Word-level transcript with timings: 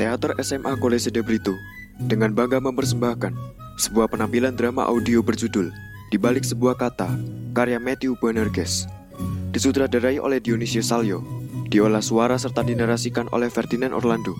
Teater 0.00 0.32
SMA 0.40 0.80
Kolese 0.80 1.12
de 1.12 1.20
Brito 1.20 1.52
dengan 2.00 2.32
bangga 2.32 2.56
mempersembahkan 2.56 3.36
sebuah 3.76 4.08
penampilan 4.08 4.56
drama 4.56 4.88
audio 4.88 5.20
berjudul 5.20 5.68
Di 6.08 6.16
Balik 6.16 6.40
Sebuah 6.40 6.80
Kata 6.80 7.20
karya 7.52 7.76
Matthew 7.76 8.16
Bonerges. 8.16 8.88
Disutradarai 9.52 10.16
oleh 10.16 10.40
Dionisio 10.40 10.80
Salyo, 10.80 11.20
diolah 11.68 12.00
suara 12.00 12.40
serta 12.40 12.64
dinarasikan 12.64 13.28
oleh 13.36 13.52
Ferdinand 13.52 13.92
Orlando. 13.92 14.32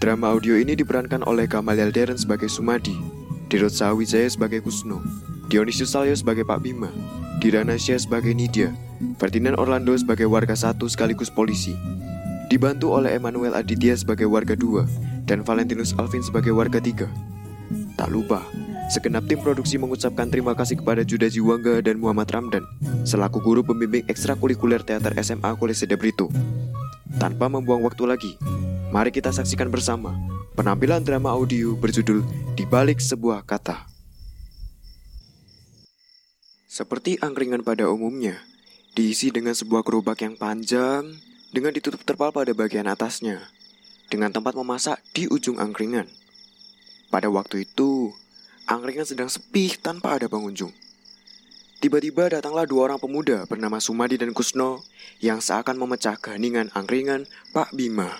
Drama 0.00 0.32
audio 0.32 0.56
ini 0.56 0.72
diperankan 0.72 1.28
oleh 1.28 1.44
Gamaliel 1.44 1.92
Deren 1.92 2.16
sebagai 2.16 2.48
Sumadi, 2.48 2.96
Dirot 3.52 3.76
Sawijaya 3.76 4.32
sebagai 4.32 4.64
Kusno, 4.64 5.04
Dionisio 5.52 5.84
Salyo 5.84 6.16
sebagai 6.16 6.48
Pak 6.48 6.64
Bima, 6.64 6.88
Diranasya 7.44 8.00
sebagai 8.00 8.32
Nidia, 8.32 8.72
Ferdinand 9.20 9.60
Orlando 9.60 9.92
sebagai 9.92 10.24
warga 10.24 10.56
satu 10.56 10.88
sekaligus 10.88 11.28
polisi, 11.28 11.76
dibantu 12.50 12.98
oleh 12.98 13.14
Emmanuel 13.14 13.54
Aditya 13.54 13.94
sebagai 13.94 14.26
warga 14.26 14.58
dua 14.58 14.82
dan 15.22 15.46
Valentinus 15.46 15.94
Alvin 15.94 16.18
sebagai 16.18 16.50
warga 16.50 16.82
tiga. 16.82 17.06
Tak 17.94 18.10
lupa, 18.10 18.42
segenap 18.90 19.30
tim 19.30 19.38
produksi 19.38 19.78
mengucapkan 19.78 20.26
terima 20.26 20.58
kasih 20.58 20.82
kepada 20.82 21.06
Juda 21.06 21.30
Jiwangga 21.30 21.78
dan 21.78 22.02
Muhammad 22.02 22.26
Ramdan 22.26 22.66
selaku 23.06 23.38
guru 23.38 23.62
pembimbing 23.62 24.02
ekstrakurikuler 24.10 24.82
teater 24.82 25.14
SMA 25.22 25.54
Kolese 25.54 25.86
de 25.86 25.94
Brito. 25.94 26.26
Tanpa 27.22 27.46
membuang 27.46 27.86
waktu 27.86 28.02
lagi, 28.10 28.34
mari 28.90 29.14
kita 29.14 29.30
saksikan 29.30 29.70
bersama 29.70 30.10
penampilan 30.58 31.06
drama 31.06 31.30
audio 31.30 31.78
berjudul 31.78 32.26
Di 32.58 32.66
Balik 32.66 32.98
Sebuah 32.98 33.46
Kata. 33.46 33.86
Seperti 36.66 37.18
angkringan 37.22 37.62
pada 37.62 37.86
umumnya, 37.86 38.42
diisi 38.98 39.30
dengan 39.30 39.54
sebuah 39.54 39.86
gerobak 39.86 40.22
yang 40.22 40.34
panjang 40.38 41.29
dengan 41.50 41.74
ditutup 41.74 42.02
terpal 42.06 42.30
pada 42.30 42.54
bagian 42.54 42.86
atasnya, 42.86 43.42
dengan 44.06 44.30
tempat 44.30 44.54
memasak 44.54 45.02
di 45.10 45.26
ujung 45.26 45.58
angkringan. 45.58 46.06
Pada 47.10 47.26
waktu 47.26 47.66
itu, 47.66 48.14
angkringan 48.70 49.06
sedang 49.06 49.26
sepi 49.26 49.74
tanpa 49.74 50.14
ada 50.14 50.30
pengunjung. 50.30 50.70
Tiba-tiba 51.80 52.30
datanglah 52.38 52.68
dua 52.68 52.92
orang 52.92 53.00
pemuda 53.02 53.48
bernama 53.50 53.80
Sumadi 53.80 54.20
dan 54.20 54.30
Kusno 54.30 54.84
yang 55.18 55.40
seakan 55.40 55.80
memecah 55.80 56.14
keheningan 56.20 56.70
angkringan 56.76 57.26
Pak 57.50 57.74
Bima. 57.74 58.14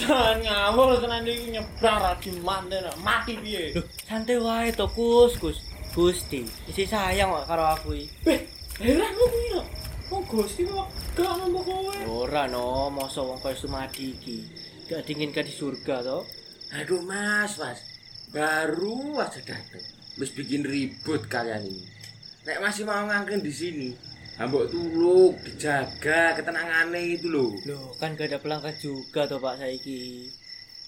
Jangan 0.00 0.42
ngawur 0.42 0.98
tenan 0.98 1.22
iki 1.22 1.54
nyebrang 1.54 2.02
ra 2.02 2.18
dimanden 2.18 2.82
mati 2.98 3.38
piye. 3.38 3.78
Santai 4.10 4.42
wae 4.42 4.74
to, 4.74 4.90
Kus, 4.90 5.38
Kus. 5.38 5.69
Gusti, 5.90 6.46
isi 6.70 6.86
sayang 6.86 7.34
kok 7.34 7.46
karo 7.50 7.66
aku 7.66 7.98
iki. 7.98 8.06
Beh, 8.22 8.40
heran 8.78 9.10
lu 9.18 9.26
kuwi 9.26 9.46
lho. 9.58 9.62
Wong 10.10 10.22
Gusti 10.30 10.62
kok 10.62 10.86
gak 11.18 11.34
ngomong 11.42 11.62
kowe. 11.66 11.96
Ora 12.06 12.46
no, 12.46 12.94
masa 12.94 13.26
wong 13.26 13.42
kaya 13.42 13.58
Sumadi 13.58 14.14
iki. 14.14 14.38
Gak 14.86 15.02
diinginkan 15.06 15.42
di 15.42 15.50
surga 15.50 16.06
to. 16.06 16.22
Aduh 16.78 17.02
mas, 17.02 17.58
mas. 17.58 17.82
Baru 18.30 19.18
aja 19.18 19.42
datang. 19.42 19.82
Wis 20.14 20.30
bikin 20.30 20.62
ribut 20.62 21.26
kalian 21.26 21.66
ini. 21.66 21.82
Nek 22.46 22.62
masih 22.62 22.86
mau 22.86 23.04
ngangkring 23.10 23.42
di 23.42 23.52
sini, 23.52 23.88
ambok 24.38 24.70
tuluk, 24.70 25.42
dijaga 25.42 26.38
ketenangannya 26.38 27.18
itu 27.18 27.26
loh. 27.28 27.52
Loh, 27.66 27.92
kan 27.98 28.14
gak 28.14 28.30
ada 28.30 28.38
pelanggan 28.38 28.78
juga 28.78 29.26
toh 29.26 29.42
Pak 29.42 29.58
saiki. 29.58 30.30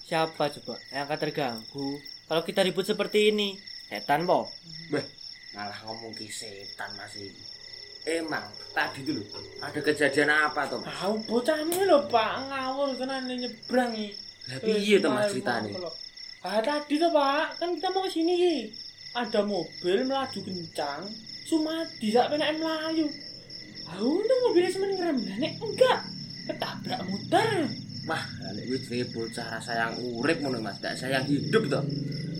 Siapa 0.07 0.47
coba 0.59 0.79
yang 0.95 1.07
akan 1.07 1.19
terganggu 1.19 1.89
kalau 2.31 2.43
kita 2.47 2.63
ribut 2.63 2.87
seperti 2.87 3.35
ini? 3.35 3.72
Setan 3.89 4.23
po? 4.23 4.47
Beh, 4.91 5.05
malah 5.53 5.79
ngomong 5.87 6.11
ke 6.15 6.27
setan 6.27 6.91
mas 6.95 7.13
ini. 7.19 7.43
Emang 8.03 8.43
tadi 8.75 8.99
dulu 9.07 9.23
ada 9.63 9.79
kejadian 9.79 10.27
apa 10.27 10.67
toh 10.67 10.83
mas? 10.83 10.91
Tahu 10.91 11.23
bocahmu 11.23 11.87
lho 11.87 12.03
Pak 12.11 12.51
ngawur 12.51 12.99
tenan 12.99 13.31
nyebrang 13.31 13.95
iki. 13.95 14.11
Lah 14.51 14.59
piye 14.59 14.95
toh 14.99 15.11
mas 15.15 15.31
ceritanya? 15.31 15.71
Ah 16.43 16.59
tadi 16.59 16.99
tuh 16.99 17.11
Pak, 17.15 17.63
kan 17.63 17.71
kita 17.79 17.87
mau 17.95 18.03
ke 18.03 18.11
sini. 18.11 18.67
Ada 19.15 19.45
mobil 19.45 20.09
melaju 20.09 20.39
kencang, 20.41 21.05
Sumadi 21.47 22.11
sak 22.11 22.27
penak 22.33 22.59
melayu. 22.59 23.07
Ah 23.87 24.01
untung 24.01 24.39
mobilnya 24.47 24.73
cuma 24.73 24.89
ngerem, 24.89 25.17
nek 25.39 25.53
enggak 25.63 25.99
ketabrak 26.49 26.99
muter. 27.07 27.71
Wah, 28.03 28.23
nek 28.51 28.67
wis 28.67 28.83
jenenge 28.89 29.15
bocah 29.15 29.47
rasa 29.47 29.71
yang 29.79 29.95
urip 29.95 30.43
ngono 30.43 30.59
Mas, 30.59 30.75
gak 30.83 30.99
sayang 30.99 31.23
hidup 31.23 31.71
toh. 31.71 31.83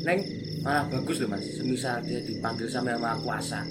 Neng 0.03 0.19
malah 0.63 0.87
bagus 0.87 1.19
loh 1.19 1.35
Mas, 1.35 1.43
semisal 1.59 1.99
dia 2.07 2.23
dipanggil 2.23 2.71
sama 2.71 2.95
yang 2.95 3.03
Maha 3.03 3.19
Kuasa. 3.19 3.67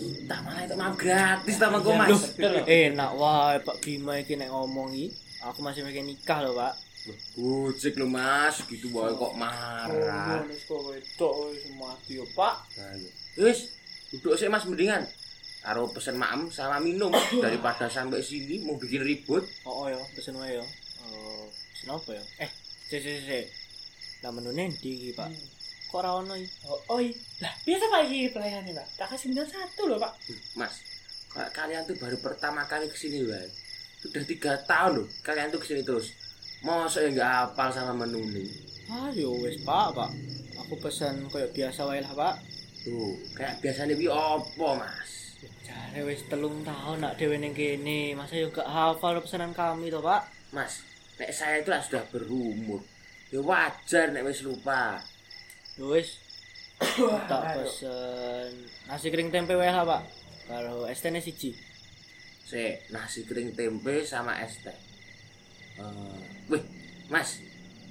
Kita 0.00 0.36
malah 0.40 0.64
itu 0.64 0.74
mau 0.74 0.92
gratis 0.96 1.56
sama 1.60 1.76
kok 1.84 1.92
Mas. 1.92 2.10
Loh, 2.40 2.64
enak 2.64 3.10
wae 3.20 3.56
Pak 3.60 3.76
Bima 3.84 4.16
iki 4.16 4.40
nek 4.40 4.48
ngomong. 4.48 4.96
Aku 5.52 5.60
masih 5.60 5.84
mikir 5.84 6.02
nikah 6.02 6.40
loh, 6.40 6.56
Pak. 6.56 6.72
Gojek 7.36 8.00
loh 8.00 8.08
Mas, 8.08 8.64
gitu 8.64 8.88
wae 8.96 9.12
kok 9.12 9.36
marah. 9.36 10.40
Oh, 10.40 10.48
kok 10.48 10.80
wedok 10.88 11.32
wis 11.52 11.68
mati 11.76 12.16
yo 12.16 12.24
Pak. 12.32 12.64
Iya. 12.80 13.10
Wis, 13.36 13.76
duduk 14.16 14.40
sih 14.40 14.48
Mas 14.48 14.64
mendingan. 14.64 15.04
Karo 15.60 15.84
pesen 15.92 16.16
maem 16.16 16.48
sama 16.48 16.80
minum 16.80 17.12
daripada 17.44 17.92
sampai 17.92 18.24
sini 18.24 18.64
mau 18.64 18.80
bikin 18.80 19.04
ribut. 19.04 19.44
Oh, 19.68 19.84
oh 19.84 19.86
ya, 19.92 20.00
pesen 20.16 20.32
wae 20.40 20.56
ya. 20.56 20.64
Oh, 21.04 21.44
pesen 21.76 21.92
apa 21.92 22.10
ya? 22.16 22.24
Eh, 22.40 22.50
sik 22.88 23.04
sik 23.04 23.20
sik. 23.28 23.44
Lah 24.24 24.32
menune 24.32 24.72
ndi 24.72 24.90
iki, 24.96 25.10
Pak? 25.12 25.55
Kok 25.96 26.04
ono? 26.04 26.36
Oh, 26.68 26.80
oh 26.92 27.00
iya. 27.00 27.16
Lah, 27.40 27.52
biasa 27.64 27.84
Pak 27.88 28.00
iki 28.04 28.28
pelayannya 28.36 28.76
Pak. 28.76 28.86
Tak 29.00 29.06
kasih 29.16 29.32
bintang 29.32 29.48
satu 29.48 29.88
loh 29.88 29.96
Pak. 29.96 30.12
Mas, 30.52 30.84
ka- 31.32 31.48
kalian 31.56 31.88
tuh 31.88 31.96
baru 31.96 32.20
pertama 32.20 32.68
kali 32.68 32.84
ke 32.84 32.96
sini 33.00 33.24
wae. 33.24 33.48
Sudah 34.04 34.20
tiga 34.28 34.52
tahun 34.68 35.00
loh 35.00 35.08
kalian 35.24 35.48
tuh 35.48 35.56
ke 35.56 35.72
sini 35.72 35.80
terus. 35.80 36.12
Masa 36.60 37.00
ya 37.00 37.08
nggak 37.16 37.30
hafal 37.32 37.72
sama 37.72 38.04
menu 38.04 38.20
nih? 38.28 38.44
Ayo 38.92 39.40
wis, 39.40 39.56
Pak, 39.64 39.96
Pak. 39.96 40.12
Aku 40.60 40.76
pesen 40.84 41.32
koyo 41.32 41.48
biasa 41.56 41.88
wae 41.88 42.04
lah, 42.04 42.12
Pak. 42.12 42.44
Tuh, 42.84 43.16
kayak 43.32 43.64
biasanya 43.64 43.96
bi 43.96 44.04
opo 44.12 44.76
mas? 44.76 45.32
Jare 45.64 46.04
wis 46.04 46.28
telung 46.28 46.60
tahun 46.60 47.00
nak 47.00 47.16
dhewe 47.16 47.40
ning 47.40 47.56
kene, 47.56 48.12
masa 48.12 48.36
yo 48.36 48.52
gak 48.52 48.68
hafal 48.68 49.16
pesanan 49.24 49.56
kami 49.56 49.88
to, 49.88 50.04
Pak? 50.04 50.28
Mas, 50.52 50.84
nek 51.16 51.32
saya 51.32 51.64
itu 51.64 51.72
lah 51.72 51.80
sudah 51.80 52.04
berumur. 52.12 52.84
Ya 53.32 53.40
wajar 53.40 54.12
nek 54.12 54.28
wis 54.28 54.44
lupa. 54.44 55.00
Wis. 55.76 56.24
tak 57.28 57.56
pesen 57.56 58.52
nasi 58.84 59.08
kering 59.08 59.32
tempe 59.32 59.56
wae 59.56 59.68
lah, 59.68 59.84
Pak. 59.84 60.02
Karo 60.48 60.88
es 60.88 61.00
teh 61.00 61.12
siji. 61.20 61.52
Se, 62.48 62.80
nasi 62.92 63.24
kering 63.28 63.52
tempe 63.52 64.04
sama 64.04 64.40
es 64.40 64.60
teh. 64.60 64.76
Eh, 65.76 66.20
wih, 66.48 66.64
mas, 67.12 67.40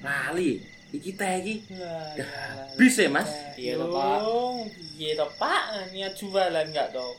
lali. 0.02 0.62
Iki 0.96 1.12
teh 1.18 1.34
iki 1.44 1.56
habis 1.76 2.96
ya, 2.96 3.10
Mas? 3.12 3.30
Iya 3.60 3.76
toh, 3.76 3.90
Pak. 3.92 4.20
Iya 4.96 5.12
toh 5.20 5.32
Pak, 5.36 5.64
niat 5.92 6.14
jualan 6.16 6.66
enggak 6.72 6.88
toh? 6.96 7.14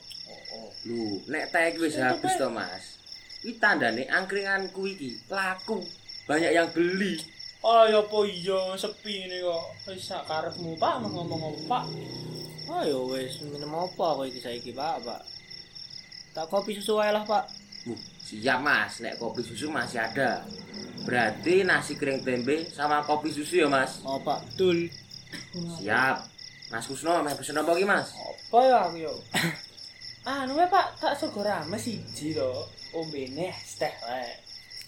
Lu, 0.89 1.21
nek 1.29 1.51
teh 1.53 1.63
iki 1.69 1.85
wis 1.85 1.99
habis 1.99 2.33
to, 2.39 2.47
Mas. 2.49 2.97
Iki 3.45 3.61
tandane 3.61 4.09
angkringanku 4.09 4.87
iki 4.87 5.21
laku. 5.29 5.83
Banyak 6.25 6.51
yang 6.51 6.67
beli. 6.73 7.36
Ya 7.63 7.97
apa 7.99 8.17
iya 8.29 8.59
sepi 8.77 9.25
ini 9.25 9.41
kok. 9.41 9.63
Wis 9.89 10.05
sak 10.05 10.29
karepmu 10.29 10.77
Pak 10.77 11.01
mau 11.01 11.09
ngomong 11.09 11.41
apa 11.51 11.61
Pak. 11.65 11.83
Ayo 12.67 13.07
wis 13.07 13.39
minum 13.47 13.71
apa 13.79 14.05
aku 14.11 14.27
iki 14.27 14.43
saiki, 14.43 14.75
Pak, 14.75 14.99
Pak. 15.07 15.23
Tak 16.35 16.51
kopi 16.51 16.75
susu 16.75 16.99
wae 16.99 17.15
lah, 17.15 17.23
Pak. 17.23 17.47
Uh, 17.87 17.95
siap 18.19 18.59
Mas, 18.59 18.99
nek 18.99 19.15
kopi 19.15 19.39
susu 19.39 19.71
masih 19.71 20.03
ada. 20.03 20.43
Berarti 21.07 21.63
nasi 21.63 21.95
kering 21.95 22.27
tempe 22.27 22.67
sama 22.75 22.99
kopi 23.07 23.31
susu 23.31 23.63
ya, 23.63 23.67
Mas. 23.71 24.03
Oh, 24.03 24.19
Pak, 24.19 24.43
betul. 24.51 24.91
Siap. 25.79 26.27
Mas 26.67 26.83
Kusno, 26.83 27.23
mau 27.23 27.31
pesen 27.31 27.55
apa 27.55 27.71
iki, 27.79 27.87
Mas? 27.87 28.11
Apa 28.11 28.59
ya 28.67 28.77
aku 28.91 28.97
yo? 28.99 29.13
Anu 30.27 30.59
wae 30.59 30.67
Pak, 30.67 30.99
tak 30.99 31.15
sego 31.15 31.39
rame 31.39 31.79
siji 31.79 32.35
to. 32.35 32.51
Ombene 32.91 33.55
teh 33.79 33.95
wae. 34.03 34.27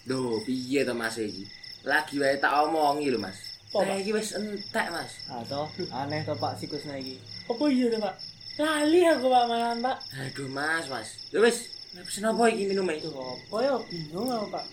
Duh, 0.04 0.36
piye 0.44 0.84
to 0.84 0.92
Mas 0.92 1.16
iki? 1.16 1.48
Lagi 1.84 2.20
wae 2.20 2.36
tak 2.36 2.52
omongi 2.68 3.08
lho, 3.08 3.16
Mas. 3.16 3.56
Apa, 3.72 3.96
iki 3.96 4.12
wis 4.12 4.36
entek, 4.36 4.92
Mas. 4.92 5.12
Ah, 5.30 5.40
toh, 5.46 5.70
aneh 5.94 6.20
toh 6.26 6.36
Pak 6.36 6.58
sikusna 6.60 6.98
iki. 7.00 7.16
Apa 7.48 7.64
iya 7.70 7.86
to 7.88 7.96
Pak? 8.02 8.14
Lali 8.60 9.00
aku 9.06 9.26
Pak 9.32 9.44
malahan 9.48 9.78
Pak. 9.80 9.96
Aduh, 10.20 10.50
Mas, 10.52 10.84
Mas. 10.92 11.08
Ya 11.32 11.40
wis, 11.40 11.70
pesen 11.96 12.28
apa 12.28 12.50
iki? 12.52 12.68
Itu 12.68 12.82
apa 12.84 13.56
ya 13.64 13.74
bingung 13.88 14.28
aku 14.28 14.46
Pak. 14.52 14.64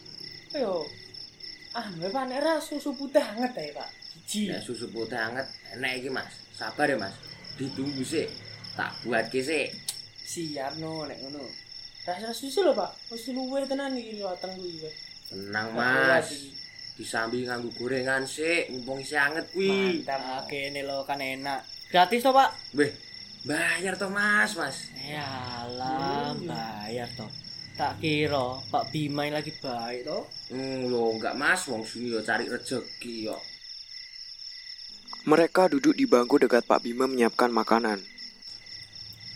Ayo. 0.57 0.83
Ah, 1.71 1.87
wae 1.95 2.09
Pak 2.11 2.25
nek 2.27 2.41
ra 2.43 2.59
susu 2.59 2.91
putih 2.97 3.23
anget 3.23 3.55
ae 3.55 3.71
Pak. 3.71 3.87
Siji. 4.03 4.51
Nek 4.51 4.65
susu 4.65 4.91
putih 4.91 5.15
anget 5.15 5.47
enak 5.77 6.03
iki, 6.03 6.09
Mas. 6.11 6.33
Sabar 6.57 6.91
ya, 6.91 6.99
Mas. 6.99 7.15
Ditunggu 7.55 8.03
sih. 8.03 8.27
Tak 8.75 8.91
buat 9.07 9.31
sik. 9.31 9.71
Siap 10.27 10.81
no 10.83 11.07
nek 11.07 11.23
ngono. 11.23 11.45
Rasa 12.03 12.35
susu 12.35 12.67
lho 12.67 12.75
Pak. 12.75 12.91
Wis 13.13 13.31
luwe 13.31 13.63
tenan 13.63 13.95
iki 13.95 14.19
wateng 14.19 14.57
kuwi. 14.59 14.89
Tenang, 15.31 15.71
Mas. 15.71 16.27
Disambi 16.97 17.45
nganggo 17.45 17.69
gorengan 17.77 18.25
sik, 18.25 18.73
mumpung 18.73 18.97
isih 19.05 19.21
anget 19.21 19.45
kuwi. 19.53 20.01
Mantap. 20.01 20.17
Ah, 20.17 20.41
kene 20.49 20.81
lho 20.81 21.05
kan 21.05 21.21
enak. 21.21 21.61
Gratis 21.93 22.25
toh, 22.25 22.33
Pak? 22.33 22.73
Weh, 22.73 22.89
bayar 23.45 23.93
toh, 24.01 24.09
Mas, 24.09 24.57
Mas. 24.57 24.89
Ya 24.97 25.29
alah, 25.61 26.33
bayar 26.41 27.05
toh. 27.13 27.29
Tak 27.77 28.01
kira 28.01 28.57
Pak 28.73 28.89
Bima 28.89 29.29
yang 29.29 29.37
lagi 29.37 29.53
baik 29.61 30.09
toh. 30.09 30.25
Hmm, 30.49 30.89
yo 30.89 31.13
enggak 31.13 31.37
Mas, 31.37 31.69
wong 31.69 31.85
sini 31.85 32.17
yo 32.17 32.25
cari 32.25 32.49
rezeki 32.49 33.29
yo. 33.29 33.37
Mereka 35.29 35.69
duduk 35.69 35.93
di 35.93 36.09
bangku 36.09 36.41
dekat 36.41 36.65
Pak 36.65 36.81
Bima 36.81 37.05
menyiapkan 37.05 37.53
makanan. 37.53 38.01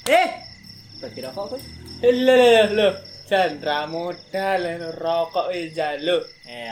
Eh, 0.09 0.29
bagi 0.97 1.21
rokok 1.21 1.45
kuwi. 1.53 1.61
Lho 2.09 2.65
lho. 2.73 2.89
Chandra 3.31 3.87
modal 3.87 4.91
rokok 4.99 5.55
wis 5.55 5.71
jaluk. 5.71 6.25
Eh 6.43 6.67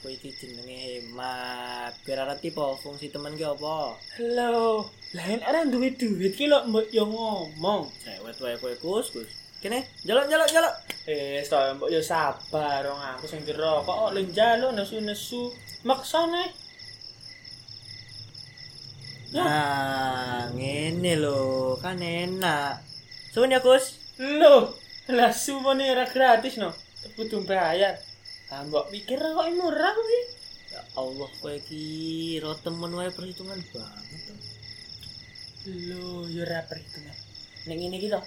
kuwi 0.00 0.14
iki 0.14 0.30
jenenge 0.38 0.76
hemat. 0.78 1.92
Biar 2.04 2.18
ora 2.24 2.34
tipe 2.38 2.62
fungsi 2.82 3.10
temen 3.12 3.34
ki 3.38 3.44
apa? 3.44 3.98
Lho, 4.36 4.86
lain 5.14 5.40
ora 5.48 5.64
duwe 5.66 5.90
duit 5.98 6.34
ki 6.38 6.46
lho 6.50 6.58
mbok 6.70 6.86
yo 6.94 7.04
ngomong. 7.06 7.90
Cewek 8.02 8.38
wae 8.42 8.56
kowe 8.62 8.74
Gus, 8.82 9.10
Gus. 9.14 9.30
Kene, 9.62 9.82
jaluk 10.06 10.30
jaluk 10.30 10.48
jaluk. 10.54 10.74
Eh, 11.10 11.42
to 11.50 11.58
mbok 11.76 11.90
yo 11.90 12.00
sabar 12.02 12.86
wong 12.86 13.02
aku 13.02 13.26
sing 13.26 13.42
dirokok 13.42 13.84
kok 13.86 14.12
lho 14.14 14.20
njaluk 14.22 14.72
nesu-nesu. 14.74 15.50
Maksane 15.84 16.44
Nah, 19.28 20.48
ngene 20.56 21.20
lho, 21.20 21.76
kan 21.84 22.00
enak. 22.00 22.80
Suwun 23.28 23.52
ya, 23.52 23.60
Gus. 23.60 24.00
lho, 24.16 24.72
lah 25.12 25.32
sumone 25.36 25.84
ora 25.92 26.08
gratis 26.08 26.56
no. 26.56 26.72
Kudu 27.12 27.44
bayar. 27.44 28.07
Ah 28.48 28.64
mbok 28.64 28.88
pikir 28.88 29.20
kok 29.20 29.48
murah 29.60 29.92
kuwi. 29.92 30.20
Ya 30.72 30.80
Allah, 30.96 31.28
kowe 31.40 31.52
iki 31.52 31.84
ro 32.40 32.56
temen 32.56 32.92
wae 32.96 33.12
perhitungan 33.12 33.60
banget. 33.72 34.20
toh. 34.24 34.38
Lho, 35.68 36.24
yo 36.32 36.44
ora 36.48 36.64
perhitungan. 36.64 37.16
Nek 37.68 37.76
ngene 37.76 37.96
iki 38.00 38.08
to 38.08 38.20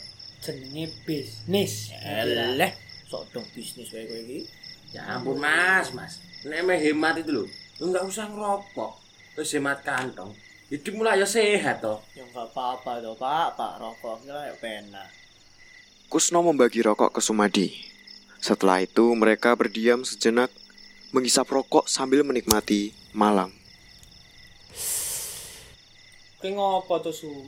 jenenge 0.46 0.94
bisnis. 1.10 1.90
Eleh, 2.06 2.74
sok 3.10 3.34
dong 3.34 3.46
bisnis 3.54 3.90
wae 3.90 4.06
kowe 4.06 4.20
iki. 4.22 4.46
Ya 4.94 5.10
ampun 5.18 5.42
Mas, 5.42 5.90
Mas. 5.98 6.22
Nek 6.46 6.70
meh 6.70 6.78
hemat 6.78 7.18
itu 7.22 7.34
lho, 7.34 7.46
lu 7.82 7.84
enggak 7.90 8.06
usah 8.06 8.30
ngerokok. 8.30 8.94
Wis 9.42 9.54
hemat 9.58 9.82
kantong. 9.82 10.38
Hidup 10.70 11.02
mulai 11.02 11.18
ya 11.18 11.26
sehat 11.26 11.82
toh. 11.82 11.98
Ya 12.14 12.22
enggak 12.30 12.54
apa-apa 12.54 13.02
toh, 13.02 13.18
Pak. 13.18 13.58
Pak 13.58 13.74
rokok 13.82 14.22
kira 14.22 14.54
ya 14.54 14.56
penak. 14.62 15.10
Kusno 16.14 16.46
membagi 16.46 16.86
rokok 16.86 17.18
ke 17.18 17.22
Sumadi. 17.26 17.91
Setelah 18.42 18.82
itu 18.82 19.14
mereka 19.14 19.54
berdiam 19.54 20.02
sejenak 20.02 20.50
menghisap 21.14 21.46
rokok 21.46 21.86
sambil 21.86 22.26
menikmati 22.26 22.90
malam. 23.14 23.54
Kowe 26.42 26.50
ngopo 26.50 26.98
to 27.06 27.14
Sum? 27.14 27.46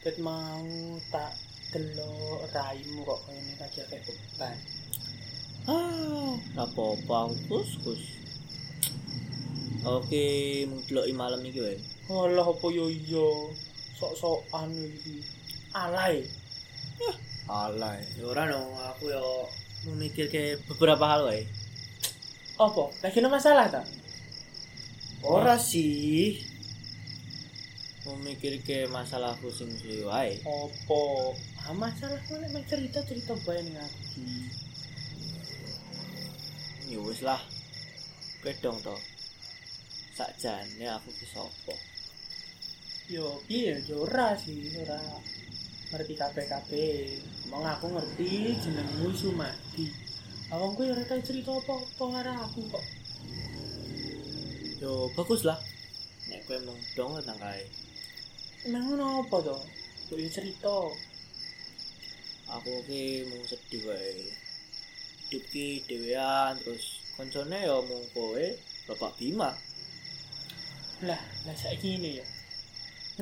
Ket 0.00 0.16
mau 0.16 0.64
tak 1.12 1.36
delok 1.76 2.48
raimu 2.48 3.04
kok 3.04 3.20
ngene 3.28 3.52
lagi 3.60 3.84
kayak 3.84 4.00
beban. 4.08 4.56
Ah, 5.68 6.34
apa-apa, 6.56 7.28
Gus. 7.52 7.76
Oke, 9.84 10.26
mung 10.72 10.80
malam 11.12 11.44
iki 11.44 11.60
wae. 11.60 11.76
Allah 12.08 12.48
apa 12.48 12.66
yo 12.72 12.88
iya. 12.88 13.28
Sok-sokan 14.00 14.72
iki. 14.72 15.20
Alay. 15.76 16.24
Alay, 17.44 18.00
ya 18.16 18.24
ora 18.32 18.48
no, 18.48 18.72
aku 18.72 19.12
yo 19.12 19.44
memikir 19.86 20.30
ke 20.30 20.58
beberapa 20.70 21.04
hal 21.06 21.26
wae. 21.26 21.42
Apa? 22.58 22.84
Lagi 23.02 23.18
ada 23.18 23.30
masalah 23.30 23.66
ta? 23.66 23.82
Ora 25.22 25.58
sih. 25.58 26.38
Memikir 28.02 28.58
ke 28.62 28.90
masalahku 28.90 29.50
sing 29.50 29.70
suwe 29.78 30.06
wae. 30.06 30.38
Apa? 30.42 31.02
Ah, 31.66 31.74
masalah 31.74 32.18
mana 32.30 32.46
main 32.50 32.66
cerita-cerita 32.66 33.38
bae 33.46 33.62
ning 33.62 33.78
aku 33.78 33.98
iki. 34.02 34.26
Ya 36.90 36.98
wis 36.98 37.22
lah. 37.22 37.38
Kowe 38.42 38.52
dong 38.58 38.78
to. 38.82 38.94
Sakjane 40.18 40.86
aku 40.90 41.14
ki 41.14 41.26
sapa? 41.30 41.74
Yo 43.10 43.38
piye 43.46 43.78
yo 43.86 44.06
ora 44.06 44.34
sih, 44.38 44.70
ora 44.82 44.98
ngerti 45.92 46.16
kabeh-kabeh. 46.16 47.20
Emang 47.44 47.68
aku 47.68 47.92
ngerti 47.92 48.56
jenengmu 48.56 49.12
Sumadi. 49.12 49.92
Awang 50.48 50.72
kowe 50.72 50.88
ora 50.88 51.04
tau 51.04 51.20
cerita 51.20 51.52
apa-apa 51.52 52.04
ngarah 52.08 52.36
aku 52.48 52.64
kok. 52.72 52.84
Yo 54.80 55.12
bagus 55.12 55.44
lah. 55.44 55.60
Nek 56.32 56.48
kowe 56.48 56.56
mung 56.64 56.80
dong 56.96 57.20
tentang 57.20 57.40
kae. 57.44 57.64
Emang 58.64 58.88
ngono 58.88 59.20
apa 59.20 59.36
to? 59.44 59.56
Kok 60.08 60.16
yo 60.16 60.28
cerita. 60.32 60.76
Aku 62.56 62.72
ki 62.88 63.28
mung 63.28 63.44
sedih 63.44 63.84
wae. 63.84 64.32
Hidup 65.28 65.44
ki 65.52 65.84
dhewean 65.88 66.56
terus 66.64 67.04
koncone 67.20 67.68
ya 67.68 67.76
mung 67.84 68.04
kowe 68.16 68.44
Bapak 68.88 69.12
Bima. 69.20 69.52
Lah, 71.04 71.20
lah 71.20 71.56
saiki 71.56 72.00
ngene 72.00 72.24
ya. 72.24 72.26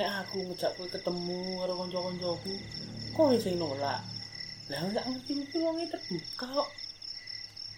Nek 0.01 0.25
aku 0.25 0.49
ngejak 0.49 0.73
kowe 0.81 0.89
ketemu 0.89 1.61
karo 1.61 1.77
kanca-kancaku, 1.77 2.57
kowe 3.13 3.37
sing 3.37 3.61
nolak. 3.61 4.01
Lah 4.73 4.81
nggak 4.89 5.05
ngerti 5.05 5.45
kuwi 5.53 5.61
wonge 5.61 5.85
terbuka 5.93 6.49
kok. 6.57 6.71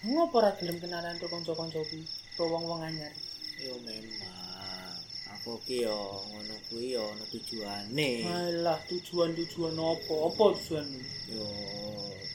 Ngopo 0.07 0.39
ora 0.39 0.55
gelem 0.55 0.79
kenalan 0.79 1.19
karo 1.19 1.35
kanca-kancaku, 1.35 1.99
karo 2.39 2.47
wong-wong 2.55 2.87
anyar. 2.87 3.11
Yo 3.59 3.75
memang 3.83 5.03
aku 5.35 5.59
ki 5.67 5.83
yo 5.83 5.99
ngono 6.31 6.55
kuwi 6.71 6.95
yo 6.95 7.11
ono 7.11 7.27
tujuane. 7.27 8.23
Alah, 8.31 8.79
tujuan-tujuan 8.87 9.75
apa? 9.75 10.15
Apa 10.15 10.45
tujuanmu? 10.55 11.03
Yo 11.27 11.47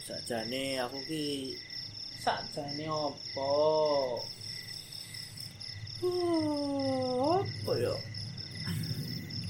sakjane 0.03 0.83
aku 0.83 0.99
ki 1.07 1.55
Sakjane 2.27 2.91
apa? 2.91 3.51
Oh, 6.03 7.39
apa 7.39 7.71
ya? 7.79 7.95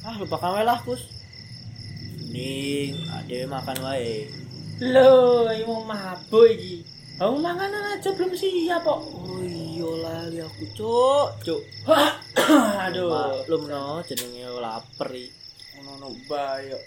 Ah, 0.07 0.15
lupakan 0.15 0.56
wae 0.56 0.63
lah, 0.63 0.80
Kus. 0.88 1.04
Ning, 2.31 2.95
ade 3.12 3.44
makan 3.44 3.75
wae. 3.83 4.31
Iki 4.80 5.68
mau 5.68 5.83
mabuk 5.83 6.48
iki. 6.48 6.80
Aku 7.19 7.36
manganan 7.44 7.92
aja 7.92 8.15
belum 8.15 8.31
siap 8.31 8.88
kok. 8.88 9.04
Oh 9.04 9.44
iya 9.44 9.83
lali 9.83 10.39
aku, 10.39 10.63
Cuk. 10.71 11.27
Cuk. 11.44 11.62
Aduh, 12.88 13.12
Maklum 13.12 13.68
no, 13.68 14.00
jenenge 14.07 14.48
lapar 14.63 15.12
iki. 15.12 15.27
ngono 15.84 16.15
bae. 16.31 16.72
kok. 16.72 16.84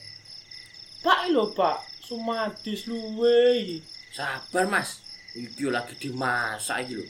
Pak 1.04 1.20
lho, 1.28 1.44
Pak. 1.52 1.76
Sumadis 2.00 2.88
luwe. 2.88 3.84
Sabar 4.16 4.64
Mas. 4.64 5.04
Iki 5.36 5.68
lagi 5.68 5.92
dimasak 6.00 6.88
iki 6.88 6.96
lho. 6.96 7.04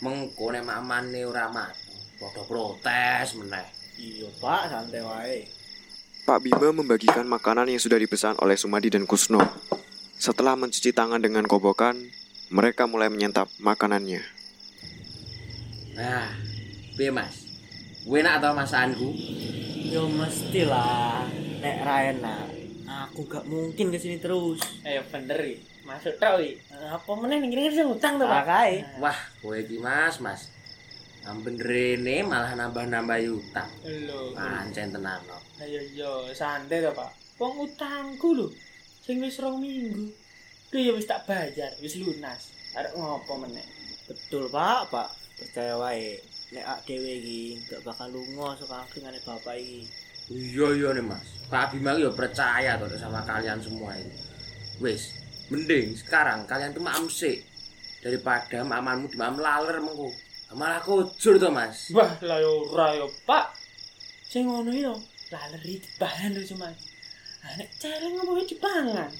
Mengko 0.00 0.56
nek 0.56 0.64
mamane 0.64 1.20
ora 1.28 1.52
mati. 1.52 2.16
Padha 2.16 2.48
protes 2.48 3.36
meneh. 3.36 3.66
Iya, 4.00 4.32
Pak, 4.40 4.72
santai 4.72 5.04
wae. 5.04 5.59
Pak 6.30 6.46
Bima 6.46 6.70
membagikan 6.70 7.26
makanan 7.26 7.74
yang 7.74 7.82
sudah 7.82 7.98
dipesan 7.98 8.38
oleh 8.38 8.54
Sumadi 8.54 8.86
dan 8.86 9.02
Kusno. 9.02 9.42
Setelah 10.14 10.54
mencuci 10.54 10.94
tangan 10.94 11.18
dengan 11.18 11.42
kobokan, 11.42 11.98
mereka 12.54 12.86
mulai 12.86 13.10
menyantap 13.10 13.50
makanannya. 13.58 14.22
Nah, 15.98 16.30
piye 16.94 17.10
Mas? 17.10 17.34
Enak 18.06 18.38
atau 18.38 18.54
masakanku? 18.54 19.10
Yo 19.90 20.06
mestilah 20.06 21.26
nek 21.66 21.76
ra 21.82 22.14
enak. 22.14 22.46
Aku 23.10 23.26
gak 23.26 23.50
mungkin 23.50 23.90
ke 23.90 23.98
sini 23.98 24.22
terus. 24.22 24.62
Eh 24.86 25.02
bener. 25.10 25.58
Masuk 25.82 26.14
iki. 26.14 26.62
Apa 26.78 27.10
meneh 27.18 27.42
ning 27.42 27.50
kene 27.50 27.74
sing 27.74 27.90
utang 27.90 28.22
to, 28.22 28.30
Pak? 28.30 28.46
Pakai. 28.46 29.02
Wah, 29.02 29.18
kowe 29.42 29.58
iki 29.58 29.82
Mas, 29.82 30.22
Mas. 30.22 30.46
Amben 31.28 31.60
rene 31.60 32.24
malah 32.24 32.56
nambah-nambah 32.56 33.18
utang. 33.28 33.70
Lho. 33.84 34.32
Pancen 34.32 34.88
tenan 34.94 35.20
no. 35.28 35.36
Ayo 35.60 35.80
yo 35.92 36.32
santai 36.32 36.80
to, 36.80 36.92
Pak. 36.96 37.10
Wong 37.36 37.68
utangku 37.68 38.32
lho. 38.32 38.46
Sing 39.04 39.20
wis 39.20 39.36
rong 39.40 39.60
minggu. 39.60 40.08
Lho 40.72 40.78
ya 40.80 40.92
wis 40.96 41.04
tak 41.04 41.28
bayar, 41.28 41.72
wis 41.84 42.00
lunas. 42.00 42.52
Arek 42.72 42.96
ngopo 42.96 43.36
meneh? 43.44 43.66
Betul, 44.08 44.48
Pak, 44.48 44.88
Pak. 44.88 45.08
Percaya 45.36 45.76
wae. 45.76 46.16
Nek 46.50 46.66
ak 46.66 46.78
dhewe 46.82 47.22
iki 47.22 47.62
gak 47.70 47.86
bakal 47.86 48.10
lunga 48.10 48.58
saka 48.58 48.82
angkringane 48.82 49.22
bapak 49.22 49.54
iki. 49.54 49.86
Iya 50.30 50.66
iya 50.74 50.88
nih 50.98 51.04
Mas. 51.06 51.26
Pak 51.46 51.74
Bima 51.74 51.94
yo 51.94 52.10
percaya 52.10 52.74
tuh 52.74 52.90
sama 52.98 53.22
kalian 53.22 53.62
semua 53.62 53.94
ini. 53.94 54.14
Wis, 54.82 55.14
mending 55.46 55.94
sekarang 55.94 56.50
kalian 56.50 56.74
tuh 56.74 56.82
maam 56.82 57.06
sik 57.06 57.46
daripada 58.02 58.66
mamanmu 58.66 59.10
di 59.10 59.16
maam 59.18 59.38
laler 59.38 59.78
mengko. 59.78 60.10
Malah 60.50 60.82
kujur 60.82 61.38
tuh 61.38 61.52
Mas. 61.54 61.94
Wah, 61.94 62.18
lah 62.26 62.42
yo 62.42 62.66
ora 62.74 62.98
yo, 62.98 63.06
Pak. 63.22 63.54
Sing 64.26 64.50
ngono 64.50 64.74
iki 64.74 64.82
lho, 64.82 64.98
laleri 65.30 65.78
dibahan 65.78 66.34
lho 66.34 66.42
cuma. 66.42 66.68
Nek 67.54 67.70
celeng 67.78 68.18
ngopo 68.18 68.34
wae 68.34 68.46
dipangan. 68.46 69.10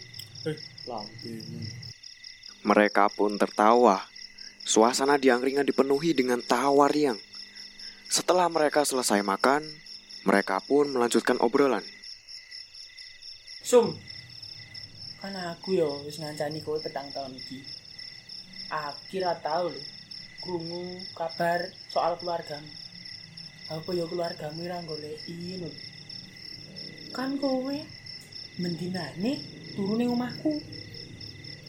Lambene. 0.90 1.62
Mereka 2.66 3.10
pun 3.14 3.38
tertawa. 3.38 4.02
Suasana 4.66 5.16
di 5.16 5.32
angkringan 5.32 5.66
dipenuhi 5.66 6.12
dengan 6.12 6.42
tawa 6.42 6.90
riang. 6.90 7.18
Setelah 8.10 8.50
mereka 8.50 8.82
selesai 8.82 9.22
makan, 9.22 9.62
mereka 10.26 10.58
pun 10.60 10.90
melanjutkan 10.90 11.38
obrolan. 11.40 11.82
Sum. 13.62 13.94
kan 15.20 15.36
aku 15.36 15.76
yo 15.76 16.00
wis 16.08 16.16
ngancani 16.16 16.64
kowe 16.64 16.80
petang 16.80 17.04
tahun 17.12 17.36
iki 17.36 17.60
akhir 18.72 19.28
tau 19.44 19.68
lho 19.68 19.99
krungu 20.40 20.98
kabar 21.12 21.68
soal 21.92 22.16
keluargamu. 22.16 22.72
Apa 23.70 23.90
yo 23.94 24.08
keluargamu 24.10 24.66
ora 24.66 24.80
goleki 24.82 25.60
lho 25.60 25.70
kan 27.14 27.36
kowe. 27.36 27.76
Mendinane 28.60 29.40
turu 29.76 29.94
ning 29.96 30.10
omahku. 30.10 30.52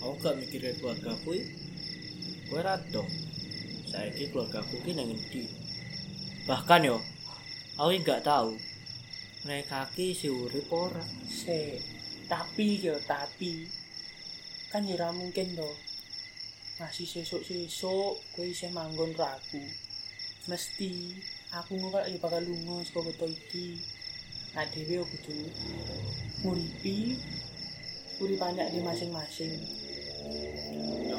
Aku 0.01 0.17
gak 0.17 0.39
mikirin 0.39 0.75
keluarga 0.81 1.13
aku 1.13 1.37
gue 2.51 2.59
rado 2.59 3.07
saya 3.91 4.11
keluarga 4.11 4.59
aku 4.63 4.79
ki 4.87 4.91
nang 4.95 5.11
endi? 5.11 5.47
Bahkan 6.47 6.81
yo 6.87 6.97
aku 7.75 7.91
nggak 7.99 8.23
tahu 8.23 8.55
mereka 9.43 9.87
ki 9.91 10.15
si 10.15 10.31
urip 10.31 10.71
ora. 10.71 11.03
Se 11.27 11.79
tapi 12.31 12.79
yo 12.79 12.95
tapi. 13.03 13.67
Kan 14.71 14.87
ya 14.87 15.11
mungkin 15.11 15.59
to 15.59 15.69
masih 16.81 17.05
sesuk-sesuk 17.05 18.17
kowe 18.33 18.41
isih 18.41 18.73
manggon 18.73 19.13
ragu. 19.13 19.61
Mesti 20.49 21.13
aku 21.53 21.77
ngono 21.77 22.01
ya 22.09 22.17
bakal 22.17 22.41
lunga 22.41 22.81
saka 22.81 23.05
kota 23.05 23.29
iki. 23.29 23.77
Nah 24.57 24.65
dhewe 24.73 24.97
yo 24.97 25.05
kudu 25.05 25.37
nguripi 26.41 27.21
uripane 28.17 28.65
di 28.73 28.81
masing-masing. 28.81 29.61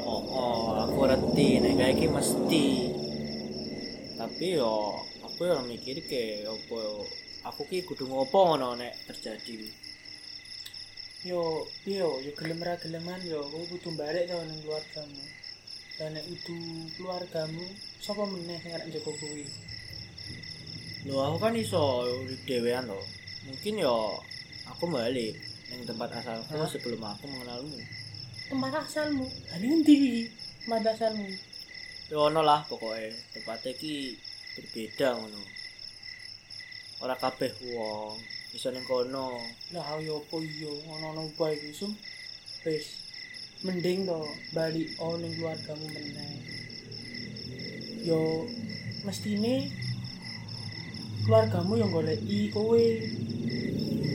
Oh, 0.02 0.22
oh 0.34 0.82
aku 0.82 1.06
ngerti 1.06 1.62
nek 1.62 1.78
kayak 1.78 1.94
iki 1.94 2.06
mesti. 2.10 2.66
Tapi 4.18 4.58
yo 4.58 4.98
aku 5.22 5.46
yo 5.46 5.62
mikir 5.62 6.02
ke 6.02 6.42
yo 6.42 6.58
aku 7.46 7.62
ki 7.70 7.86
kudu 7.86 8.10
ngopo 8.10 8.50
ngono 8.50 8.82
nek 8.82 8.98
terjadi. 9.06 9.70
Yo 11.22 11.70
yo 11.86 12.18
yo 12.18 12.34
gelem 12.34 12.58
ra 12.66 12.74
geleman 12.82 13.22
yo 13.22 13.46
kowe 13.46 13.62
kudu 13.70 13.94
balik 13.94 14.26
to 14.26 14.42
ning 14.42 14.58
keluargamu 14.66 15.41
nek 16.10 16.26
itu 16.26 16.56
keluargamu 16.98 17.62
sapa 18.02 18.26
meneh 18.26 18.58
sing 18.58 18.74
arep 18.74 18.90
njaga 18.90 19.12
kowe 19.14 19.44
Lho 21.02 21.18
aku 21.18 21.36
kan 21.42 21.54
iso 21.58 22.06
dhewean 22.46 22.86
lho. 22.86 23.02
Mungkin 23.46 23.82
yo 23.82 24.14
aku 24.70 24.86
balik 24.86 25.34
ning 25.70 25.82
tempat 25.82 26.14
asalku 26.14 26.54
Hah? 26.54 26.68
sebelum 26.70 27.02
aku 27.02 27.26
mengenalmu. 27.26 27.78
tempat 28.46 28.84
asalmu 28.84 29.24
endi 29.56 29.94
iki 29.96 30.22
tempat 30.62 30.94
asalmu 30.94 31.26
Yo 32.12 32.28
ono 32.28 32.44
lah 32.44 32.60
pokoknya 32.68 33.08
tempatnya 33.34 33.72
ki 33.74 34.14
berbeda 34.54 35.16
ngono. 35.16 35.42
Ora 37.02 37.18
kabeh 37.18 37.50
wong 37.72 38.14
iso 38.54 38.70
ning 38.70 38.84
kono. 38.86 39.42
lah 39.74 39.98
yo 39.98 40.22
apa 40.22 40.36
iya 40.38 40.70
ono-ono 40.70 41.26
bae 41.34 41.56
iki 41.58 41.74
sum 41.74 41.90
wis 42.62 43.01
mending 43.62 44.02
to 44.02 44.18
balik 44.50 44.90
oh 44.98 45.14
ning 45.22 45.30
keluargamu 45.38 45.86
meneh 45.86 46.34
yo 48.02 48.42
mestine 49.06 49.70
keluargamu 51.22 51.78
yang 51.78 51.90
goleki 51.94 52.50
kowe 52.50 52.84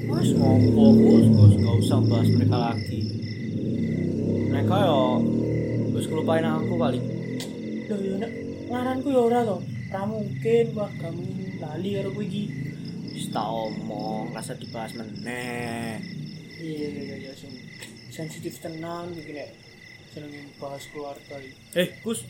Mas 0.08 0.32
ngopo 0.32 0.96
bos, 0.96 1.26
bos 1.36 1.54
gak 1.60 1.76
usah 1.84 2.00
bahas 2.08 2.32
mereka 2.32 2.56
lagi. 2.72 3.00
Mereka 4.48 4.76
yo 4.88 5.20
wis 5.92 6.08
kelupain 6.08 6.48
aku 6.48 6.80
kali. 6.80 7.00
lho 7.92 7.96
yo 8.00 8.16
nek 8.16 8.32
ngaranku 8.72 9.12
yo 9.12 9.28
ora 9.28 9.44
to 9.44 9.60
ora 9.92 10.02
mungkin 10.08 10.64
keluargamu 10.72 11.28
lali 11.60 11.90
karo 12.00 12.10
kowe 12.16 12.24
iki 12.24 12.44
Wis 13.20 13.28
tak 13.36 13.52
omong, 13.52 14.32
rasa 14.32 14.56
dibahas 14.56 14.96
meneh. 14.96 16.00
iya 16.56 16.88
iya 16.88 17.16
iya 17.28 17.32
sum 17.36 17.57
sensitif 18.18 18.58
tenan 18.58 19.14
iki 19.14 19.32
nek 19.32 19.54
jenenge 20.10 20.50
bahas 20.58 20.82
keluarga 20.90 21.38
iki 21.38 21.54
Eh, 21.76 21.88
Gus, 22.02 22.26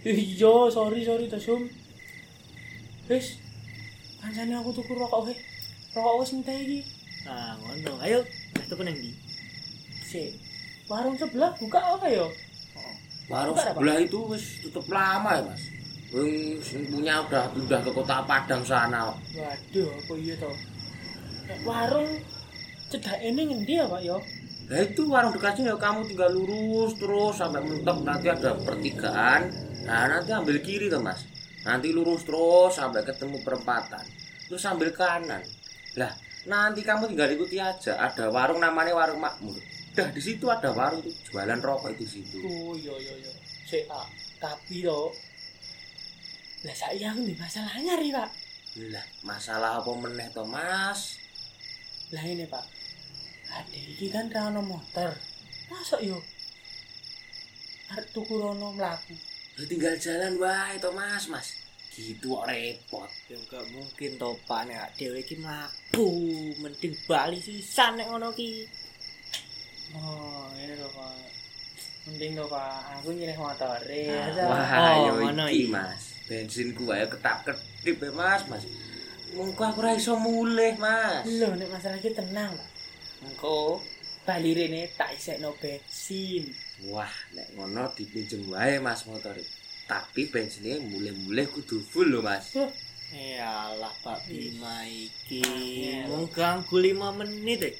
iya 0.00 0.54
sorry 0.70 1.02
sorry 1.02 1.26
to 1.26 1.36
sum 1.36 1.66
wis 3.06 3.42
kancane 4.16 4.54
aku 4.54 4.70
tuku 4.70 4.92
rokok 4.94 5.26
he 5.26 5.34
rokok 5.90 6.14
wis 6.20 6.30
entek 6.32 6.54
iki 6.56 6.80
nah 7.20 7.58
ngono. 7.58 7.98
Ayo, 8.00 8.22
wis 8.54 8.66
tuku 8.66 8.80
nang 8.80 8.94
ndi? 8.94 9.10
sik 10.06 10.30
warung 10.86 11.14
sebelah 11.14 11.50
buka 11.54 11.78
apa 11.78 12.06
yo 12.08 12.26
Warung 13.26 13.54
Bukan 13.54 13.62
apa? 13.62 13.74
sebelah 13.74 13.96
itu 14.00 14.18
wis 14.26 14.44
tutup 14.60 14.86
lama 14.88 15.30
ya 15.32 15.42
mas. 15.44 15.62
Wong 16.10 16.30
sing 16.58 16.82
punya 16.86 17.22
udah 17.22 17.46
pindah 17.54 17.78
ke 17.78 17.90
kota 17.90 18.26
Padang 18.26 18.62
sana. 18.62 19.14
waduh 19.30 19.86
apa 19.88 20.12
iya 20.16 20.34
to 20.34 20.50
Nek 21.46 21.58
warung 21.62 22.10
cedak 22.88 23.18
ini 23.20 23.42
ngendi 23.44 23.74
ya 23.74 23.86
pak 23.86 24.02
yo 24.02 24.18
Nah 24.70 24.78
itu 24.86 25.02
warung 25.10 25.34
dekatnya 25.34 25.74
ya 25.74 25.76
kamu 25.76 26.06
tinggal 26.06 26.30
lurus 26.30 26.94
terus 26.94 27.34
sampai 27.34 27.58
mentok 27.58 28.06
nanti 28.06 28.30
ada 28.30 28.54
pertigaan. 28.54 29.50
Nah 29.82 30.06
nanti 30.06 30.30
ambil 30.30 30.62
kiri 30.62 30.86
tuh 30.86 31.02
mas. 31.02 31.26
Nanti 31.66 31.90
lurus 31.90 32.22
terus 32.22 32.78
sampai 32.78 33.02
ketemu 33.02 33.42
perempatan. 33.42 34.06
Terus 34.46 34.62
ambil 34.70 34.94
kanan. 34.94 35.42
Lah 35.98 36.14
nanti 36.46 36.86
kamu 36.86 37.10
tinggal 37.10 37.34
ikuti 37.34 37.58
aja. 37.58 37.98
Ada 37.98 38.30
warung 38.30 38.62
namanya 38.62 38.94
warung 38.94 39.18
makmur. 39.18 39.58
Dah 39.90 40.06
di 40.14 40.22
situ 40.22 40.46
ada 40.46 40.70
warung 40.70 41.02
tuh 41.02 41.10
jualan 41.26 41.58
rokok 41.58 41.90
itu 41.98 42.06
situ. 42.06 42.38
oh 42.46 42.78
iya 42.78 42.94
iya 42.94 43.14
iya 43.26 43.30
pak 43.90 44.06
tapi 44.42 44.82
to 44.82 45.14
lah 46.66 46.76
saya 46.76 47.14
aku 47.14 47.22
nih 47.22 47.36
masalahnya 47.38 47.94
ri 48.02 48.10
pak 48.10 48.30
Lah 48.90 49.06
masalah 49.26 49.82
apa 49.82 49.90
meneh 49.94 50.26
to 50.34 50.42
mas? 50.46 51.18
lah 52.10 52.22
ini 52.26 52.46
pak 52.50 52.79
ada 53.50 53.74
iki 53.76 54.06
kan 54.08 54.26
ra 54.26 54.48
ono 54.48 54.62
motor 54.62 55.10
masa 55.68 55.98
yo 56.00 56.18
arep 57.90 58.06
tuku 58.10 58.34
rono 58.36 58.70
mlaku 58.72 59.14
Ya 59.58 59.66
tinggal 59.66 59.92
jalan 59.94 60.40
wae 60.40 60.80
to 60.80 60.88
mas 60.90 61.28
mas. 61.28 61.52
Gitu 61.92 62.32
kok 62.32 62.48
repot. 62.48 63.10
Ya 63.28 63.36
gak 63.44 63.66
mungkin 63.68 64.16
to 64.16 64.32
Pak 64.48 64.64
nek 64.64 64.94
dhewe 64.96 65.20
iki 65.20 65.36
mlaku, 65.36 66.08
mending 66.56 66.94
bali 67.04 67.36
sisan 67.36 67.98
nek 67.98 68.08
ngono 68.08 68.32
ki. 68.32 68.64
oh 69.90 70.48
ini 70.54 70.78
lho 70.78 70.86
pak 70.88 71.12
mending 72.06 72.32
to 72.38 72.44
pak 72.46 72.72
aku 72.94 73.10
nyirih 73.10 73.36
motor 73.36 73.76
ya 73.84 74.32
Ah, 74.32 74.48
Wah, 74.48 74.70
Oh, 74.80 74.96
yo 75.02 75.12
ngono 75.18 75.44
iki. 75.50 75.68
Mas. 75.68 76.14
Bensinku 76.24 76.88
wae 76.88 77.04
ketap-ketip 77.04 77.96
ya, 78.00 78.10
Mas, 78.14 78.42
Mas. 78.48 78.64
Mengko 79.34 79.60
aku 79.60 79.82
ora 79.82 79.92
iso 79.92 80.14
mulih, 80.16 80.78
Mas. 80.78 81.26
lho 81.26 81.52
nek 81.52 81.68
masalah 81.68 81.98
iki 81.98 82.14
tenang 82.14 82.54
pak 82.54 82.68
engko 83.26 83.80
bali 84.26 84.50
rene 84.56 84.88
tak 84.96 85.16
isekno 85.16 85.52
bensin 85.60 86.48
Wah, 86.88 87.12
nek 87.36 87.52
ngono 87.52 87.92
dipinjem 87.92 88.48
wae, 88.48 88.80
Mas, 88.80 89.04
motor. 89.04 89.36
Tapi 89.84 90.32
bensinnya 90.32 90.80
mulih-mulih 90.80 91.44
kudu 91.52 91.76
full 91.84 92.08
lho, 92.08 92.24
Mas. 92.24 92.56
Yalah 93.12 93.92
Pak 94.00 94.24
Bima 94.30 94.86
iki 94.86 95.42
mung 96.08 96.30
ganggu 96.32 96.78
5 96.78 97.20
menit 97.20 97.60
e. 97.68 97.70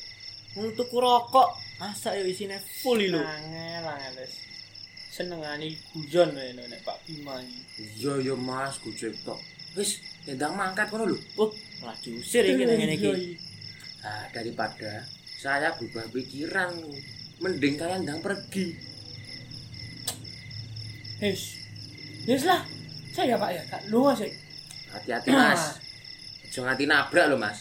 Mung 0.58 0.74
tuku 0.76 1.00
rokok, 1.00 1.54
masa 1.80 2.18
yo 2.18 2.26
isine 2.28 2.60
full 2.82 2.98
lho. 2.98 3.24
angel 3.24 3.86
angel 3.88 4.14
wis 4.20 4.34
senengane 5.14 5.70
guyon 5.94 6.34
wae 6.36 6.52
nek 6.52 6.82
Pak 6.84 6.98
Bima 7.08 7.40
iki 7.40 8.04
Iya, 8.04 8.20
yo, 8.20 8.34
Mas, 8.36 8.76
gojek 8.84 9.16
tok. 9.24 9.40
Wis, 9.78 10.02
ndang 10.28 10.60
mangkat 10.60 10.92
kono 10.92 11.08
lho. 11.08 11.16
Oh, 11.40 11.48
malah 11.80 11.96
diusir 12.04 12.44
iki 12.44 12.68
ngene 12.68 13.00
iki. 13.00 13.38
Nah, 14.04 14.28
daripada 14.34 15.08
saya 15.40 15.72
berubah 15.72 16.04
pikiran, 16.12 16.76
mending 17.40 17.80
kalian 17.80 18.04
ndang 18.04 18.20
pergi. 18.20 18.76
Wis. 21.24 21.56
Wis 22.28 22.44
lah. 22.44 22.60
Saya 23.16 23.40
Pak 23.40 23.50
ya, 23.56 23.62
tak 23.72 23.88
lunga 23.88 24.12
sik. 24.12 24.28
Hati-hati, 24.92 25.32
Mas. 25.32 25.80
Aja 26.44 26.60
nganti 26.60 26.84
nabrak 26.84 27.32
lho, 27.32 27.40
Mas. 27.40 27.56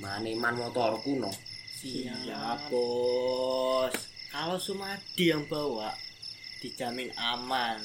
Maneman 0.00 0.56
motorku 0.56 1.20
no. 1.20 1.28
Siap, 1.76 2.72
Bos. 2.72 3.92
Kalau 4.32 4.56
Sumadi 4.56 5.28
yang 5.28 5.44
bawa 5.44 5.92
dijamin 6.64 7.12
aman. 7.20 7.84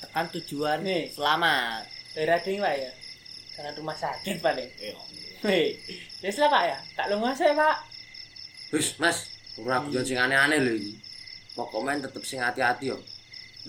Tekan 0.00 0.32
tujuan 0.32 0.80
Nih. 0.80 1.12
selamat. 1.12 1.84
Daerah 2.16 2.40
ding 2.40 2.64
Pak 2.64 2.74
ya. 2.80 2.90
Jangan 3.52 3.76
rumah 3.76 3.96
sakit 4.00 4.40
paling. 4.40 4.70
Eh, 4.80 4.96
Hei. 5.44 5.76
Wis 6.24 6.40
lah 6.40 6.48
Pak 6.48 6.62
ya, 6.64 6.78
tak 6.96 7.12
lunga 7.12 7.36
sik 7.36 7.52
Pak. 7.52 7.91
Wis, 8.72 8.96
Mas, 8.96 9.28
ora 9.60 9.84
guyon 9.84 10.00
sing 10.00 10.16
aneh-aneh 10.16 10.56
lho 10.64 10.72
iki. 10.72 10.96
Pokoknya 11.52 12.08
tetep 12.08 12.24
sing 12.24 12.40
hati-hati 12.40 12.88
yo. 12.88 12.96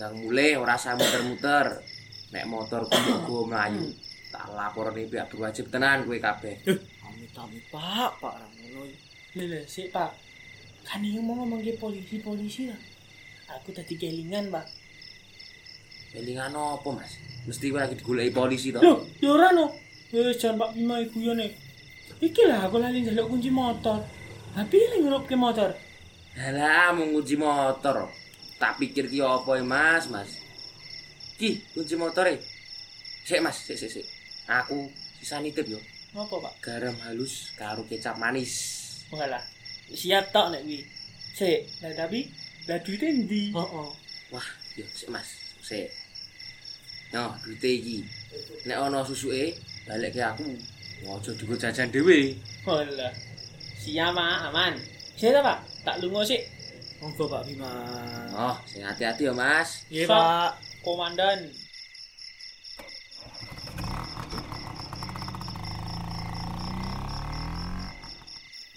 Nang 0.00 0.16
mulai 0.16 0.56
ora 0.56 0.80
usah 0.80 0.96
muter-muter. 0.96 1.84
Nek 2.32 2.48
motorku 2.48 2.96
go 3.28 3.46
mlayu, 3.46 3.94
tak 4.32 4.48
laporne 4.56 5.06
pihak 5.06 5.28
berwajib 5.28 5.68
tenan 5.68 6.08
kowe 6.08 6.16
kabeh. 6.16 6.56
Amit-amit 7.04 7.62
Pak, 7.68 8.16
Pak 8.18 8.34
ra 8.40 8.48
ngono. 8.48 8.88
Lho 9.36 9.44
lho 9.44 9.60
sik 9.68 9.92
Pak. 9.92 10.10
Kan 10.88 11.04
ini 11.04 11.20
mau 11.20 11.36
ngomong 11.36 11.60
ke 11.60 11.76
polisi-polisi 11.76 12.72
lah. 12.72 12.80
Aku 13.60 13.76
tadi 13.76 14.00
kelingan 14.00 14.48
Pak. 14.48 14.66
Elingan 16.16 16.56
apa, 16.56 16.88
Mas? 16.96 17.20
Mesti 17.44 17.68
kowe 17.68 17.78
lagi 17.84 18.00
digoleki 18.00 18.32
polisi 18.32 18.72
to. 18.72 18.80
Loh, 18.80 19.04
ya 19.20 19.28
ora 19.36 19.52
no. 19.52 19.68
Wis 20.08 20.40
jan 20.40 20.56
Pak 20.56 20.72
Bima 20.72 20.96
iku 21.04 21.20
yo 21.20 21.36
nek. 21.36 21.52
Iki 22.24 22.48
lah 22.48 22.66
aku 22.66 22.80
lali 22.80 23.04
njaluk 23.04 23.36
kunci 23.36 23.52
motor. 23.52 24.00
Tapi 24.54 24.78
yang 24.78 25.02
ngurup 25.02 25.26
ke 25.26 25.34
motor. 25.34 25.74
Halah, 26.38 26.94
mau 26.94 27.02
ngunci 27.10 27.34
motor. 27.34 28.06
Tak 28.62 28.78
pikir 28.78 29.10
ki 29.10 29.18
apa 29.18 29.58
ya, 29.58 29.66
Mas, 29.66 30.06
Mas. 30.06 30.30
Ki, 31.34 31.58
kunci 31.74 31.98
motor 31.98 32.30
e. 32.30 32.38
Sik, 33.26 33.42
Mas, 33.42 33.58
sik 33.66 33.74
sik 33.74 33.90
sik. 33.90 34.06
Aku 34.46 34.86
sisa 35.18 35.42
nitip 35.42 35.66
yo. 35.66 35.82
Ngopo, 36.14 36.38
Pak? 36.38 36.62
Garam 36.62 36.94
halus 37.02 37.50
karo 37.58 37.82
kecap 37.90 38.14
manis. 38.14 38.54
Enggak 39.10 39.34
lah. 39.34 39.42
Siap 39.90 40.30
tok 40.30 40.54
nek 40.54 40.62
kuwi. 40.62 40.86
Sik, 41.34 41.82
lah 41.82 41.90
tapi 41.98 42.30
lah 42.70 42.78
duite 42.78 43.10
ndi? 43.10 43.50
Heeh. 43.50 43.88
Wah, 44.30 44.48
yo 44.78 44.86
sik, 44.86 45.10
Mas. 45.10 45.26
Sik. 45.66 45.90
Nah, 47.10 47.34
duite 47.42 47.74
iki. 47.74 48.06
Nek 48.70 48.78
ana 48.78 49.02
susuke, 49.02 49.58
balik 49.90 50.14
ke 50.14 50.22
aku. 50.22 50.46
Ojo 51.10 51.34
digo 51.34 51.58
jajan 51.58 51.90
dhewe. 51.90 52.38
Oh 52.70 52.78
lah. 52.78 53.33
Siap, 53.84 54.16
Pak. 54.16 54.48
Aman. 54.48 54.80
Ta, 55.20 55.40
Pak? 55.44 55.58
Tak 55.84 56.00
lunga 56.00 56.24
sik. 56.24 56.40
Monggo 57.04 57.28
Pak 57.28 57.44
Bima. 57.44 57.68
Oh, 58.32 58.56
sing 58.64 58.80
hati-hati 58.80 59.28
ya, 59.28 59.36
Mas. 59.36 59.84
Iya. 59.92 60.08
Pak. 60.08 60.56
Komandan. 60.80 61.52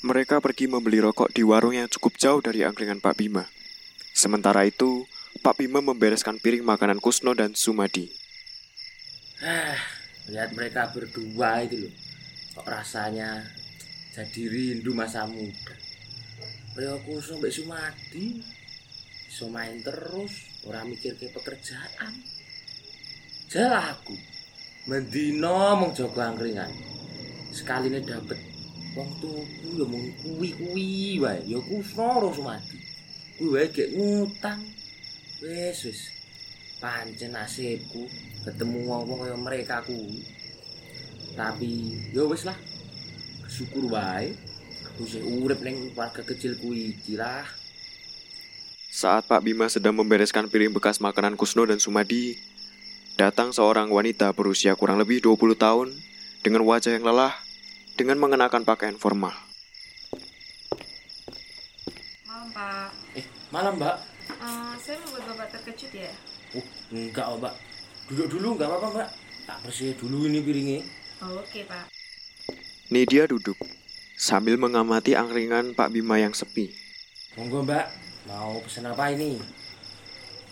Mereka 0.04 0.44
pergi 0.44 0.68
membeli 0.68 1.00
rokok 1.00 1.32
di 1.32 1.40
warung 1.48 1.72
yang 1.72 1.88
cukup 1.88 2.20
jauh 2.20 2.44
dari 2.44 2.68
angkringan 2.68 3.00
Pak 3.00 3.16
Bima. 3.16 3.48
Sementara 4.12 4.68
itu, 4.68 5.08
Pak 5.40 5.56
Bima 5.56 5.80
membereskan 5.80 6.36
piring 6.36 6.68
makanan 6.68 7.00
Kusno 7.00 7.32
dan 7.32 7.56
Sumadi. 7.56 8.12
Ah, 9.40 9.80
lihat 10.28 10.52
mereka 10.52 10.92
berdua 10.92 11.64
itu 11.64 11.88
loh. 11.88 11.94
Kok 12.60 12.68
rasanya 12.68 13.57
jadi 14.18 14.50
rindu 14.50 14.98
masa 14.98 15.30
muda. 15.30 15.78
Kayak 16.74 16.98
aku 16.98 17.22
sampai 17.22 17.54
Sumadi. 17.54 18.42
Bisa 19.30 19.46
main 19.54 19.78
terus, 19.86 20.34
orang 20.66 20.90
mikir 20.90 21.14
ke 21.22 21.30
pekerjaan. 21.30 22.18
Jalah 23.54 23.94
aku. 23.94 24.18
Mendino 24.90 25.78
mong 25.78 25.94
jago 25.94 26.18
angkringan. 26.18 26.74
Sekali 27.54 27.94
ini 27.94 28.02
dapet 28.02 28.42
wong 28.98 29.22
tuku 29.22 29.78
ya 29.78 29.86
mung 29.86 30.10
kuwi-kuwi 30.26 31.22
wae. 31.22 31.46
Ya 31.46 31.62
kusno 31.62 32.18
ro 32.18 32.34
Sumadi. 32.34 32.82
Kuwi 33.38 33.54
wae 33.54 33.70
gek 33.70 33.94
ngutang. 33.94 34.66
Wes 35.46 35.86
wes. 35.86 36.02
Pancen 36.82 37.38
nasibku 37.38 38.10
ketemu 38.42 38.82
wong-wong 38.90 39.30
kaya 39.30 39.38
mereka 39.38 39.86
kuwi. 39.86 40.26
Tapi 41.38 42.02
ya 42.18 42.26
wis 42.26 42.50
lah. 42.50 42.58
Syukur 43.58 43.90
wae 43.90 44.38
aku 44.86 45.10
sing 45.10 45.26
urip 45.26 45.66
ning 45.66 45.90
keluarga 45.98 46.22
kecil 46.22 46.62
kuwi 46.62 46.94
iki 46.94 47.18
lah. 47.18 47.42
Saat 48.94 49.26
Pak 49.26 49.42
Bima 49.42 49.66
sedang 49.66 49.98
membereskan 49.98 50.46
piring 50.46 50.78
bekas 50.78 51.02
makanan 51.02 51.34
Kusno 51.34 51.66
dan 51.66 51.82
Sumadi, 51.82 52.38
datang 53.18 53.50
seorang 53.50 53.90
wanita 53.90 54.30
berusia 54.38 54.78
kurang 54.78 55.02
lebih 55.02 55.26
20 55.26 55.58
tahun 55.58 55.90
dengan 56.46 56.70
wajah 56.70 57.02
yang 57.02 57.02
lelah 57.02 57.34
dengan 57.98 58.22
mengenakan 58.22 58.62
pakaian 58.62 58.94
formal. 58.94 59.34
Malam 62.30 62.54
Pak, 62.54 62.90
Eh, 63.18 63.26
malam, 63.50 63.74
Mbak. 63.82 63.98
Eh, 64.38 64.74
saya 64.86 65.02
membuat 65.02 65.34
Bapak 65.34 65.48
terkejut 65.58 65.98
ya? 65.98 66.14
Oh, 66.54 66.66
enggak, 66.94 67.26
oh, 67.26 67.42
Mbak. 67.42 67.54
Duduk 68.14 68.28
dulu 68.38 68.48
enggak 68.54 68.70
apa-apa, 68.70 68.88
Mbak. 68.94 69.10
Tak 69.50 69.58
bersih 69.66 69.98
dulu 69.98 70.30
ini 70.30 70.46
piringnya. 70.46 70.80
Oh, 71.26 71.42
Oke 71.42 71.66
Pak. 71.66 71.97
Nidia 72.88 73.28
duduk 73.28 73.60
sambil 74.16 74.56
mengamati 74.56 75.12
angkringan 75.12 75.76
Pak 75.76 75.92
Bima 75.92 76.24
yang 76.24 76.32
sepi. 76.32 76.72
Monggo, 77.36 77.60
Mbak. 77.68 77.84
Mau 78.32 78.64
pesen 78.64 78.88
apa 78.88 79.12
ini? 79.12 79.36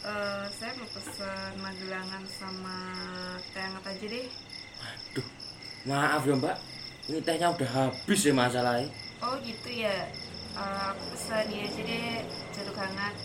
Eh, 0.04 0.43
saya 0.52 0.76
mau 0.76 0.84
pesen 0.91 1.52
magelangan 1.63 2.24
sama 2.28 2.78
teh 3.56 3.63
hangat 3.63 3.88
aja 3.88 4.06
deh. 4.12 4.28
Aduh, 4.84 5.28
maaf 5.88 6.28
ya, 6.28 6.36
Mbak. 6.36 6.58
Ini 7.08 7.19
tehnya 7.24 7.56
udah 7.56 7.71
habis 7.71 8.19
ya 8.28 8.36
masalahnya. 8.36 8.91
Oh 9.24 9.39
gitu 9.39 9.71
ya. 9.71 10.12
Eh, 10.60 10.84
aku 10.91 11.15
pesen 11.15 11.56
ini 11.56 11.71
aja 11.71 11.82
deh, 11.88 12.19
jeruk 12.52 12.76
hangat. 12.76 13.15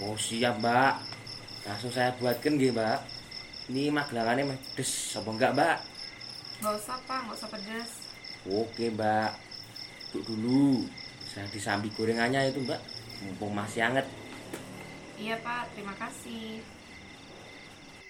Oh, 0.00 0.16
siap, 0.16 0.64
Mbak. 0.64 0.92
Langsung 1.68 1.92
saya 1.92 2.16
buatkan 2.16 2.56
nggih, 2.56 2.72
Mbak. 2.72 2.98
Ini 3.68 3.92
magelangannya 3.92 4.56
pedes 4.72 5.12
apa 5.12 5.28
enggak, 5.28 5.52
Mbak? 5.52 5.76
Gak 6.64 6.72
usah 6.72 6.96
Pak, 7.04 7.20
gak 7.28 7.36
usah 7.36 7.50
pedas. 7.52 8.03
Oke, 8.44 8.92
Mbak. 8.92 9.30
Duduk 10.12 10.36
dulu. 10.36 10.84
Saya 11.24 11.48
disambi 11.48 11.88
gorengannya 11.92 12.52
itu, 12.52 12.60
Mbak. 12.60 12.80
Mumpung 13.24 13.56
masih 13.56 13.80
hangat. 13.80 14.04
Iya 15.14 15.38
Pak, 15.40 15.70
terima 15.78 15.94
kasih. 15.94 16.58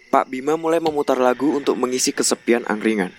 Pak 0.09 0.31
Bima 0.31 0.57
mulai 0.57 0.81
memutar 0.81 1.21
lagu 1.21 1.53
untuk 1.59 1.77
mengisi 1.77 2.17
kesepian 2.17 2.65
angkringan. 2.65 3.13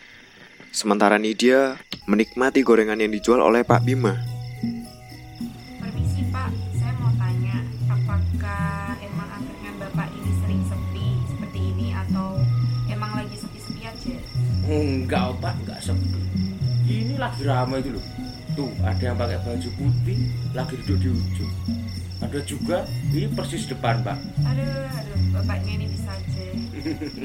Sementara 0.73 1.15
Nidia 1.21 1.77
menikmati 2.09 2.65
gorengan 2.65 2.99
yang 2.99 3.13
dijual 3.13 3.39
oleh 3.45 3.61
Pak 3.61 3.85
Bima. 3.85 4.17
Permisi 5.77 6.25
Pak, 6.33 6.49
saya 6.75 6.93
mau 6.97 7.13
tanya, 7.15 7.61
apakah 7.87 8.97
emang 8.99 9.29
angkringan 9.39 9.75
Bapak 9.79 10.07
ini 10.17 10.31
sering 10.41 10.63
sepi 10.65 11.07
seperti 11.29 11.59
ini 11.61 11.87
atau 11.93 12.41
emang 12.89 13.11
lagi 13.13 13.37
sepi-sepi 13.37 13.81
aja? 13.85 14.15
Enggak, 14.65 15.29
Pak. 15.45 15.64
Ini 16.85 17.17
lagi 17.17 17.41
ramai 17.41 17.81
itu 17.81 17.97
loh. 17.97 18.05
Tuh, 18.53 18.71
ada 18.85 19.01
yang 19.01 19.17
pakai 19.17 19.41
baju 19.41 19.69
putih, 19.73 20.17
lagi 20.53 20.77
duduk 20.85 20.97
di 21.01 21.09
ujung. 21.11 21.53
Ada 22.21 22.39
juga, 22.45 22.85
ini 23.09 23.27
persis 23.33 23.65
depan, 23.65 24.05
Pak. 24.05 24.17
Aduh, 24.45 24.85
aduh, 24.85 25.19
Bapaknya 25.33 25.71
ini 25.81 25.85
bisa 25.89 26.13
aja. 26.13 26.45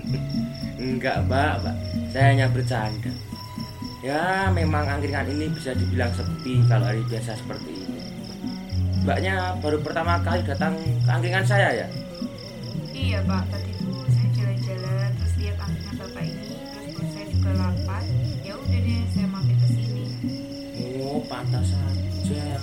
Enggak, 0.83 1.17
Mbak, 1.29 1.55
Mbak. 1.61 1.77
Saya 2.11 2.25
hanya 2.35 2.47
bercanda. 2.49 3.13
Ya, 4.01 4.49
memang 4.49 4.89
angkringan 4.89 5.29
ini 5.29 5.53
bisa 5.53 5.77
dibilang 5.77 6.09
sepi 6.17 6.65
kalau 6.65 6.89
hari 6.89 7.05
biasa 7.05 7.37
seperti 7.37 7.69
ini. 7.69 8.01
Mbaknya 9.05 9.61
baru 9.61 9.81
pertama 9.85 10.17
kali 10.25 10.41
datang 10.49 10.73
ke 10.77 11.11
angkringan 11.13 11.45
saya 11.45 11.85
ya? 11.85 11.87
Iya 12.97 13.21
pak, 13.25 13.45
tadi 13.49 13.70
Pantas 21.41 21.73
saja. 21.73 22.61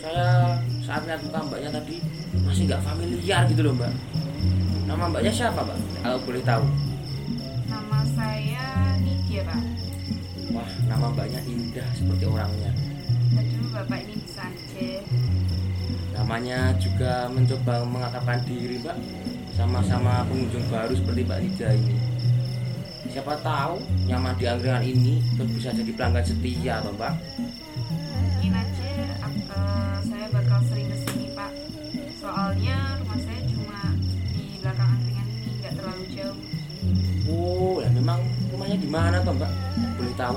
Saya 0.00 0.56
saat 0.80 1.04
lihat 1.04 1.20
muka 1.20 1.44
mbaknya 1.44 1.68
tadi 1.68 2.00
masih 2.40 2.64
nggak 2.64 2.80
familiar 2.80 3.44
gitu 3.44 3.60
loh, 3.60 3.76
Mbak. 3.76 3.92
Nama 4.88 5.04
mbaknya 5.12 5.28
siapa, 5.28 5.60
Mbak? 5.60 5.78
Kalau 6.00 6.18
boleh 6.24 6.40
tahu. 6.48 6.64
Nama 7.68 7.98
saya 8.16 8.96
Nidia 9.04 9.44
pak. 9.44 9.60
Wah, 10.56 10.70
nama 10.88 11.12
mbaknya 11.12 11.44
indah 11.44 11.84
seperti 11.92 12.24
orangnya. 12.24 12.72
Aduh, 13.36 13.68
bapak 13.68 14.00
ini 14.00 14.16
bisa 14.16 14.48
aja. 14.48 14.88
Namanya 16.16 16.72
juga 16.80 17.28
mencoba 17.36 17.84
mengatakan 17.84 18.40
diri, 18.48 18.80
Mbak. 18.80 18.96
Sama-sama 19.60 20.24
pengunjung 20.24 20.64
baru 20.72 20.96
seperti 20.96 21.20
Mbak 21.28 21.40
Lida 21.44 21.68
ini. 21.76 21.96
Siapa 23.12 23.36
tahu 23.44 23.76
nyaman 24.08 24.32
di 24.40 24.48
angkringan 24.48 24.80
ini 24.88 25.20
terus 25.36 25.52
bisa 25.52 25.68
jadi 25.76 25.92
pelanggan 25.92 26.24
setia, 26.24 26.80
toh, 26.80 26.96
Mbak. 26.96 27.12
Soalnya 32.54 33.02
rumah 33.02 33.18
saya 33.18 33.42
cuma 33.50 33.82
di 34.30 34.62
belakang 34.62 34.86
angkringan 34.94 35.26
ini, 35.26 35.50
nggak 35.58 35.74
terlalu 35.74 36.04
jauh. 36.14 36.38
Oh, 37.26 37.82
ya 37.82 37.90
memang 37.90 38.22
rumahnya 38.54 38.78
di 38.78 38.86
mana, 38.86 39.18
toh, 39.26 39.34
Mbak? 39.34 39.50
Boleh 39.98 40.14
tahu? 40.14 40.36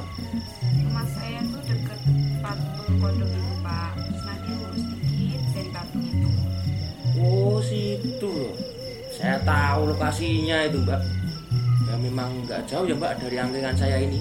Rumah 0.82 1.06
saya 1.14 1.40
tuh 1.46 1.62
deket 1.70 2.00
patung 2.42 2.98
kodok 2.98 3.30
itu 3.30 3.54
pak. 3.62 3.94
Terus 4.02 4.24
nanti 4.26 4.50
lurus 4.50 4.84
dikit 4.98 5.42
dari 5.54 5.70
patung 5.70 6.04
itu. 6.10 6.30
Oh, 7.22 7.62
situ 7.62 8.26
loh. 8.34 8.54
Saya 9.14 9.38
tahu 9.46 9.94
lokasinya 9.94 10.58
itu, 10.66 10.78
Mbak. 10.90 11.02
Ya 11.86 11.96
memang 12.02 12.30
nggak 12.50 12.66
jauh 12.66 12.90
ya, 12.90 12.98
Mbak, 12.98 13.14
dari 13.22 13.38
angkringan 13.38 13.78
saya 13.78 14.02
ini. 14.02 14.18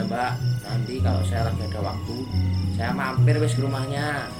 Iya, 0.00 0.08
Mbak. 0.08 0.32
Nanti 0.64 0.94
kalau 1.04 1.20
saya 1.28 1.42
lagi 1.44 1.60
ada 1.60 1.80
waktu, 1.84 2.16
saya 2.72 2.90
mampir 2.96 3.36
wes 3.36 3.52
ke 3.52 3.60
rumahnya. 3.60 4.32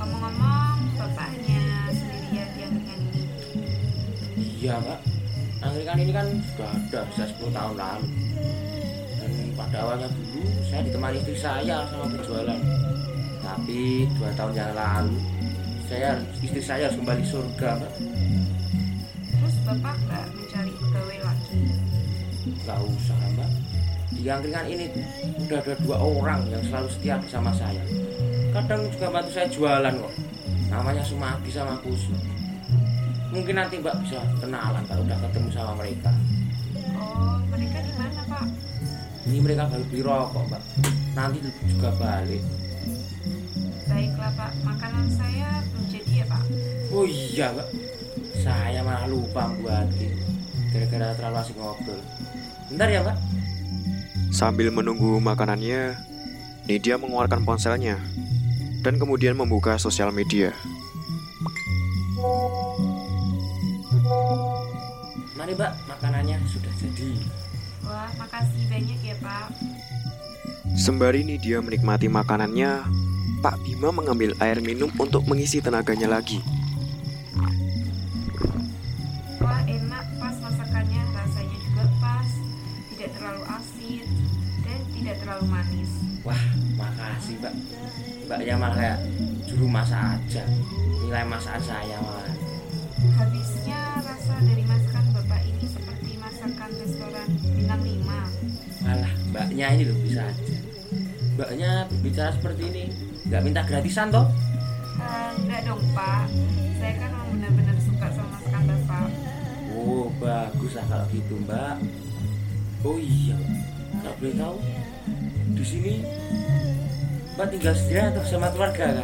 Ngomong-ngomong, 0.00 0.96
Bapaknya 0.96 1.60
sendirian 1.92 2.48
di 2.56 2.60
angkringan 2.64 2.98
ini. 3.04 3.22
Iya, 4.64 4.80
Mbak. 4.80 4.98
Angkringan 5.60 5.98
ini 6.00 6.12
kan 6.16 6.26
sudah 6.40 6.68
ada 6.72 7.00
bisa 7.12 7.24
10 7.36 7.52
tahun 7.52 7.74
lalu. 7.76 8.08
Dan 9.20 9.32
pada 9.60 9.76
awalnya 9.84 10.08
dulu 10.08 10.40
saya 10.72 10.80
ditemani 10.88 11.16
istri 11.20 11.36
saya 11.36 11.76
sama 11.92 12.06
berjualan. 12.16 12.60
Tapi 13.44 14.08
dua 14.16 14.32
tahun 14.32 14.56
yang 14.56 14.72
lalu 14.72 15.20
saya 15.84 16.16
istri 16.40 16.64
saya 16.64 16.88
harus 16.88 16.96
kembali 16.96 17.24
surga 17.28 17.68
mbak 17.76 17.92
Terus 19.28 19.56
bapak 19.68 19.96
nggak 20.08 20.24
mencari 20.32 20.72
pegawai 20.72 21.18
lagi? 21.20 21.60
nggak 22.64 22.80
usah 22.80 23.18
mbak 23.36 23.50
di 24.18 24.28
angkringan 24.28 24.66
ini 24.68 24.86
udah 25.48 25.58
ada 25.64 25.74
dua 25.80 25.96
orang 25.98 26.40
yang 26.52 26.62
selalu 26.68 26.88
setia 26.92 27.16
bersama 27.18 27.50
saya. 27.56 27.82
Kadang 28.52 28.84
juga 28.92 29.06
bantu 29.08 29.30
saya 29.32 29.48
jualan 29.48 29.94
kok. 29.96 30.14
Namanya 30.68 31.02
Sumadi 31.04 31.50
sama 31.52 31.76
Kusu. 31.80 32.12
Mungkin 33.32 33.56
nanti 33.56 33.80
mbak 33.80 33.96
bisa 34.04 34.20
kenalan 34.44 34.84
kalau 34.84 35.02
udah 35.08 35.18
ketemu 35.24 35.48
sama 35.56 35.72
mereka. 35.80 36.12
Oh, 37.00 37.40
mereka 37.48 37.78
di 37.80 37.92
mana 37.96 38.22
pak? 38.28 38.46
ini 39.22 39.38
mereka 39.38 39.70
baru 39.70 39.84
beli 39.88 40.02
rokok 40.04 40.42
mbak. 40.52 40.62
Nanti 41.16 41.38
juga 41.64 41.90
balik. 41.96 42.42
Baiklah 43.88 44.32
pak, 44.36 44.52
makanan 44.64 45.06
saya 45.16 45.48
belum 45.72 45.84
jadi 45.88 46.12
ya 46.20 46.26
pak? 46.28 46.44
oh 46.92 47.06
iya 47.08 47.46
mbak. 47.56 47.68
Saya 48.44 48.80
malah 48.84 49.08
lupa 49.08 49.48
buatin 49.60 50.12
gara-gara 50.72 51.16
terlalu 51.16 51.36
asik 51.40 51.56
ngobrol. 51.56 52.00
Bentar 52.68 52.88
ya 52.92 53.00
mbak 53.00 53.16
Sambil 54.32 54.72
menunggu 54.72 55.20
makanannya, 55.20 55.92
Nidia 56.64 56.96
mengeluarkan 56.96 57.44
ponselnya 57.44 58.00
dan 58.80 58.96
kemudian 58.96 59.36
membuka 59.36 59.76
sosial 59.76 60.08
media. 60.08 60.56
mari 65.36 65.58
mbak 65.58 65.74
makanannya 65.90 66.38
sudah 66.46 66.70
jadi 66.78 67.18
Wah, 67.82 68.06
makasih 68.14 68.62
banyak 68.70 69.00
ya 69.02 69.16
pak. 69.18 69.50
Sembari 70.78 71.26
Nidia 71.26 71.58
menikmati 71.58 72.06
makanannya, 72.06 72.86
Pak 73.42 73.58
Bima 73.66 73.90
mengambil 73.90 74.38
air 74.38 74.62
minum 74.62 74.86
untuk 75.02 75.26
mengisi 75.26 75.58
tenaganya 75.58 76.06
lagi. 76.06 76.38
Mbaknya 88.42 88.58
malah 88.58 88.74
kayak 88.74 88.98
juru 89.46 89.70
masak 89.70 90.02
aja. 90.18 90.42
Nilai 90.98 91.22
masakan 91.30 91.62
saya 91.62 91.94
malah. 92.02 92.26
Habisnya 93.14 94.02
rasa 94.02 94.34
dari 94.42 94.66
masakan 94.66 95.14
bapak 95.14 95.46
ini 95.46 95.66
seperti 95.70 96.18
masakan 96.18 96.70
restoran 96.74 97.28
bintang 97.38 97.82
5. 97.86 98.02
Malah 98.82 99.12
mbaknya 99.30 99.66
ini 99.78 99.82
loh 99.86 99.94
bisa 100.02 100.26
aja. 100.26 100.58
Mbaknya 101.38 101.70
berbicara 101.86 102.30
seperti 102.34 102.62
ini, 102.66 102.84
nggak 103.30 103.42
minta 103.46 103.62
gratisan 103.62 104.10
toh? 104.10 104.26
Eh, 104.98 105.30
enggak 105.38 105.62
dong 105.62 105.82
pak, 105.94 106.26
saya 106.82 106.98
kan 106.98 107.14
memang 107.14 107.28
benar-benar 107.38 107.78
suka 107.78 108.06
sama 108.10 108.42
masakan 108.42 108.62
bapak. 108.74 109.08
Oh, 109.70 110.10
bagus 110.18 110.74
lah 110.74 110.86
kalau 110.90 111.06
gitu 111.14 111.38
mbak. 111.46 111.78
Oh 112.82 112.98
iya, 112.98 113.38
nggak 114.02 114.14
boleh 114.18 114.34
tahu. 114.34 114.58
Di 115.54 115.62
sini 115.62 115.94
mbak 117.42 117.58
tinggal 117.58 117.74
sendiri 117.74 118.06
atau 118.06 118.22
sama 118.22 118.54
keluarga? 118.54 119.02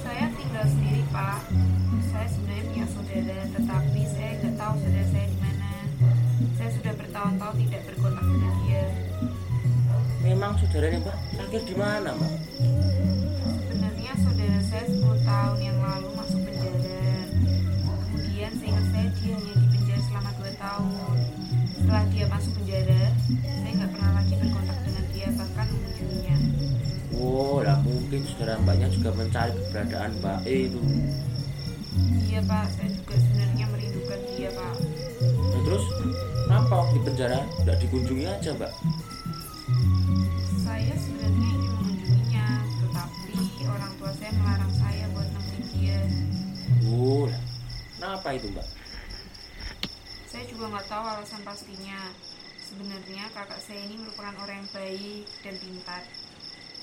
Saya 0.00 0.32
tinggal 0.32 0.64
sendiri 0.64 1.04
pak. 1.12 1.44
Saya 2.08 2.26
sebenarnya 2.32 2.64
punya 2.72 2.86
saudara, 2.88 3.44
tetapi 3.52 4.00
saya 4.08 4.30
nggak 4.40 4.54
tahu 4.56 4.74
saudara 4.80 5.06
saya 5.12 5.26
di 5.28 5.38
mana. 5.44 5.70
Saya 6.56 6.70
sudah 6.72 6.92
bertahun-tahun 6.96 7.56
tidak 7.68 7.82
berkontak 7.84 8.24
dengan 8.24 8.54
dia. 8.64 8.84
Memang 10.24 10.52
saudaranya 10.56 10.98
mbak 11.04 11.16
lahir 11.36 11.62
di 11.68 11.74
mana 11.76 12.10
mbak? 12.16 12.32
Mungkin 28.20 28.36
saudara 28.36 28.60
mbaknya 28.60 28.88
juga 28.92 29.10
mencari 29.16 29.52
keberadaan 29.56 30.10
mbak 30.20 30.38
E 30.44 30.56
itu. 30.68 30.80
Iya 32.28 32.40
pak, 32.44 32.68
saya 32.76 32.88
juga 32.92 33.14
sebenarnya 33.16 33.64
merindukan 33.72 34.20
dia 34.36 34.50
pak. 34.52 34.74
Nah, 35.24 35.60
terus 35.64 35.84
kenapa 36.44 36.72
waktu 36.84 36.92
di 36.92 37.00
penjara 37.08 37.40
nggak 37.64 37.76
dikunjungi 37.80 38.24
aja 38.28 38.50
mbak? 38.60 38.72
Saya 40.60 40.94
sebenarnya 41.00 41.48
ingin 41.48 41.72
mengunjunginya, 41.80 42.46
tetapi 42.84 43.40
orang 43.64 43.92
tua 43.96 44.10
saya 44.12 44.32
melarang 44.36 44.72
saya 44.76 45.04
buat 45.16 45.28
nemuin 45.32 45.64
dia. 45.72 46.00
Oh, 46.92 47.24
kenapa 47.96 48.28
itu 48.36 48.46
mbak? 48.52 48.68
Saya 50.28 50.44
juga 50.44 50.64
nggak 50.76 50.86
tahu 50.92 51.04
alasan 51.08 51.40
pastinya. 51.40 52.12
Sebenarnya 52.68 53.32
kakak 53.32 53.64
saya 53.64 53.80
ini 53.88 53.96
merupakan 53.96 54.36
orang 54.44 54.60
yang 54.60 54.70
baik 54.76 55.24
dan 55.40 55.56
pintar. 55.56 56.04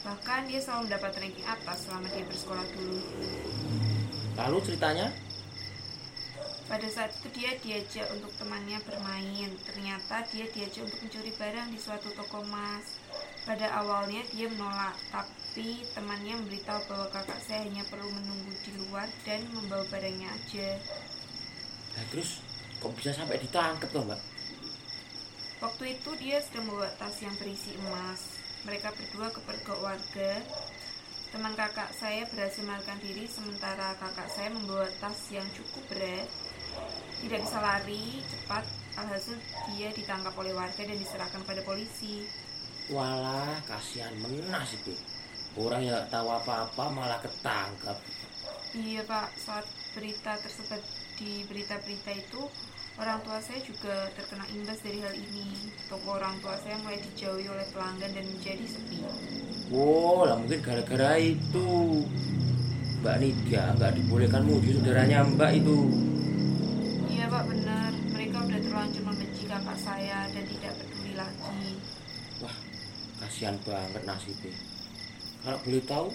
Bahkan 0.05 0.49
dia 0.49 0.59
selalu 0.61 0.91
mendapat 0.91 1.11
ranking 1.17 1.47
atas 1.47 1.77
selama 1.87 2.07
dia 2.13 2.25
bersekolah 2.27 2.67
dulu. 2.77 2.99
Lalu 4.37 4.57
ceritanya? 4.65 5.07
Pada 6.67 6.83
saat 6.91 7.15
itu 7.15 7.31
dia 7.31 7.55
diajak 7.63 8.11
untuk 8.11 8.29
temannya 8.35 8.77
bermain. 8.83 9.49
Ternyata 9.63 10.27
dia 10.29 10.45
diajak 10.51 10.83
untuk 10.83 10.99
mencuri 10.99 11.31
barang 11.33 11.67
di 11.71 11.79
suatu 11.79 12.11
toko 12.11 12.43
emas. 12.43 12.99
Pada 13.47 13.71
awalnya 13.79 14.19
dia 14.35 14.51
menolak, 14.51 14.99
tapi 15.07 15.87
temannya 15.95 16.35
memberitahu 16.43 16.83
bahwa 16.91 17.07
kakak 17.15 17.39
saya 17.47 17.63
hanya 17.63 17.87
perlu 17.87 18.11
menunggu 18.11 18.51
di 18.67 18.75
luar 18.75 19.07
dan 19.23 19.47
membawa 19.55 19.87
barangnya 19.87 20.27
aja. 20.27 20.75
Nah, 21.95 22.03
terus 22.11 22.43
kok 22.83 22.91
bisa 22.93 23.15
sampai 23.15 23.39
ditangkap 23.39 23.87
toh 23.87 24.03
mbak? 24.03 24.19
Waktu 25.63 25.97
itu 25.97 26.09
dia 26.21 26.37
sedang 26.43 26.69
membawa 26.69 26.91
tas 26.99 27.17
yang 27.23 27.33
berisi 27.39 27.73
emas. 27.79 28.36
Mereka 28.67 28.91
berdua 28.91 29.31
kepergok 29.31 29.79
warga. 29.79 30.43
Teman 31.31 31.55
kakak 31.55 31.87
saya 31.95 32.27
berhasil 32.27 32.67
melarikan 32.67 32.99
diri 32.99 33.23
sementara 33.23 33.95
kakak 33.95 34.27
saya 34.27 34.51
membawa 34.51 34.83
tas 34.99 35.31
yang 35.31 35.47
cukup 35.55 35.87
berat. 35.87 36.27
Tidak 37.23 37.39
bisa 37.47 37.63
lari 37.63 38.19
cepat, 38.27 38.67
alhasil 38.99 39.39
dia 39.71 39.87
ditangkap 39.95 40.35
oleh 40.35 40.51
warga 40.51 40.83
dan 40.83 40.99
diserahkan 40.99 41.47
pada 41.47 41.63
polisi. 41.63 42.27
Walah, 42.91 43.55
kasihan 43.63 44.11
menas 44.19 44.75
itu. 44.75 44.91
Orang 45.55 45.87
yang 45.87 46.03
tahu 46.11 46.27
apa-apa 46.27 46.91
malah 46.91 47.23
ketangkap. 47.23 47.95
Iya 48.75 49.07
pak, 49.07 49.31
saat 49.39 49.63
berita 49.95 50.35
tersebar 50.43 50.83
di 51.15 51.47
berita-berita 51.47 52.11
itu, 52.13 52.41
orang 52.97 53.21
tua 53.21 53.37
saya 53.37 53.61
juga 53.61 54.09
terkena 54.17 54.45
imbas 54.49 54.81
dari 54.81 54.99
hal 55.05 55.13
ini. 55.13 55.69
Toko 55.85 56.17
orang 56.17 56.33
tua 56.41 56.57
saya 56.57 56.81
mulai 56.81 56.97
dijauhi 56.97 57.45
oleh 57.45 57.65
pelanggan 57.69 58.11
dan 58.11 58.25
menjadi 58.25 58.65
sepi. 58.65 59.05
Oh, 59.69 60.25
lah 60.25 60.35
mungkin 60.41 60.59
gara-gara 60.65 61.21
itu. 61.21 62.01
Mbak 62.97 63.15
Nidia 63.21 63.63
nggak 63.77 63.93
dibolehkan 63.93 64.41
muji 64.41 64.73
saudaranya 64.73 65.21
mbak 65.21 65.61
itu. 65.61 65.77
Iya 67.13 67.29
pak 67.29 67.43
benar, 67.45 67.91
mereka 68.09 68.37
udah 68.41 68.59
terlanjur 68.59 69.03
membenci 69.05 69.43
kakak 69.45 69.77
saya 69.77 70.25
dan 70.33 70.43
tidak 70.49 70.73
peduli 70.81 71.13
lagi. 71.13 71.77
Wah, 72.41 72.57
kasihan 73.21 73.53
banget 73.61 74.01
nasibnya. 74.01 74.57
Kalau 75.45 75.61
boleh 75.61 75.83
tahu, 75.85 76.07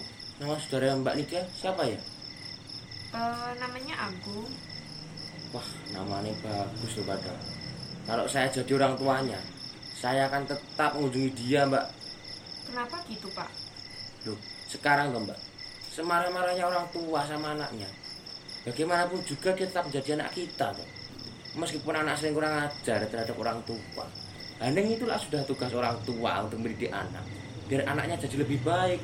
nama 0.43 0.59
saudara 0.59 0.99
mbak 0.99 1.15
Nidia 1.15 1.41
siapa 1.55 1.87
ya? 1.87 1.99
Eh, 3.15 3.51
namanya 3.63 4.11
Agung. 4.11 4.72
Wah, 5.53 5.69
namanya 5.93 6.33
bagus 6.41 6.97
loh 6.97 7.05
padahal. 7.05 7.37
Kalau 8.09 8.25
saya 8.25 8.49
jadi 8.49 8.73
orang 8.73 8.97
tuanya, 8.97 9.37
saya 9.93 10.25
akan 10.25 10.49
tetap 10.49 10.97
mengunjungi 10.97 11.29
dia 11.37 11.69
mbak. 11.69 11.85
Kenapa 12.65 12.97
gitu 13.05 13.29
pak? 13.37 13.53
Loh, 14.25 14.35
sekarang 14.65 15.13
loh 15.13 15.21
mbak, 15.21 15.37
semarah-marahnya 15.93 16.65
orang 16.65 16.89
tua 16.89 17.21
sama 17.29 17.53
anaknya. 17.53 17.85
Bagaimanapun 18.65 19.21
juga 19.29 19.53
dia 19.53 19.69
tetap 19.69 19.85
menjadi 19.85 20.17
anak 20.17 20.33
kita 20.33 20.73
tuh. 20.73 20.89
Meskipun 21.53 21.93
anak 22.01 22.17
sering 22.17 22.33
kurang 22.33 22.57
ajar 22.57 23.05
terhadap 23.05 23.37
orang 23.37 23.61
tua. 23.61 24.09
Handeng 24.57 24.89
itulah 24.89 25.21
sudah 25.21 25.45
tugas 25.45 25.69
orang 25.77 26.01
tua 26.01 26.41
untuk 26.41 26.65
mendidik 26.65 26.89
anak. 26.89 27.21
Biar 27.69 27.85
anaknya 27.85 28.17
jadi 28.17 28.41
lebih 28.41 28.57
baik. 28.65 28.97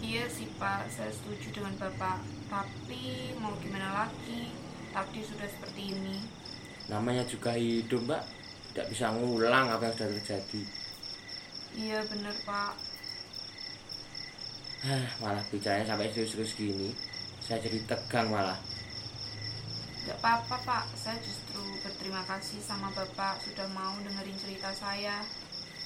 Iya 0.00 0.24
sih 0.32 0.48
pak, 0.56 0.88
saya 0.88 1.12
setuju 1.12 1.60
dengan 1.60 1.76
bapak. 1.76 2.24
Tapi 2.48 3.36
mau 3.36 3.52
gimana 3.60 4.08
lagi? 4.08 4.61
Takdir 4.92 5.24
sudah 5.24 5.48
seperti 5.48 5.82
ini. 5.96 6.16
Namanya 6.92 7.24
juga 7.24 7.56
hidup 7.56 8.04
mbak. 8.04 8.22
Tidak 8.72 8.86
bisa 8.92 9.12
ngulang 9.12 9.72
apa 9.72 9.88
yang 9.88 9.94
sudah 9.96 10.08
terjadi. 10.20 10.62
Iya 11.72 11.98
benar 12.08 12.36
pak. 12.44 12.72
Hah, 14.82 15.06
malah 15.24 15.44
bicaranya 15.48 15.88
sampai 15.88 16.12
serius-serius 16.12 16.52
gini. 16.58 16.90
Saya 17.40 17.64
jadi 17.64 17.80
tegang 17.88 18.28
malah. 18.28 18.60
Gak 20.02 20.18
apa-apa 20.18 20.56
pak, 20.66 20.84
saya 20.98 21.14
justru 21.22 21.62
berterima 21.86 22.26
kasih 22.26 22.58
sama 22.58 22.90
bapak 22.90 23.38
sudah 23.38 23.70
mau 23.70 23.94
dengerin 24.02 24.34
cerita 24.34 24.74
saya. 24.74 25.22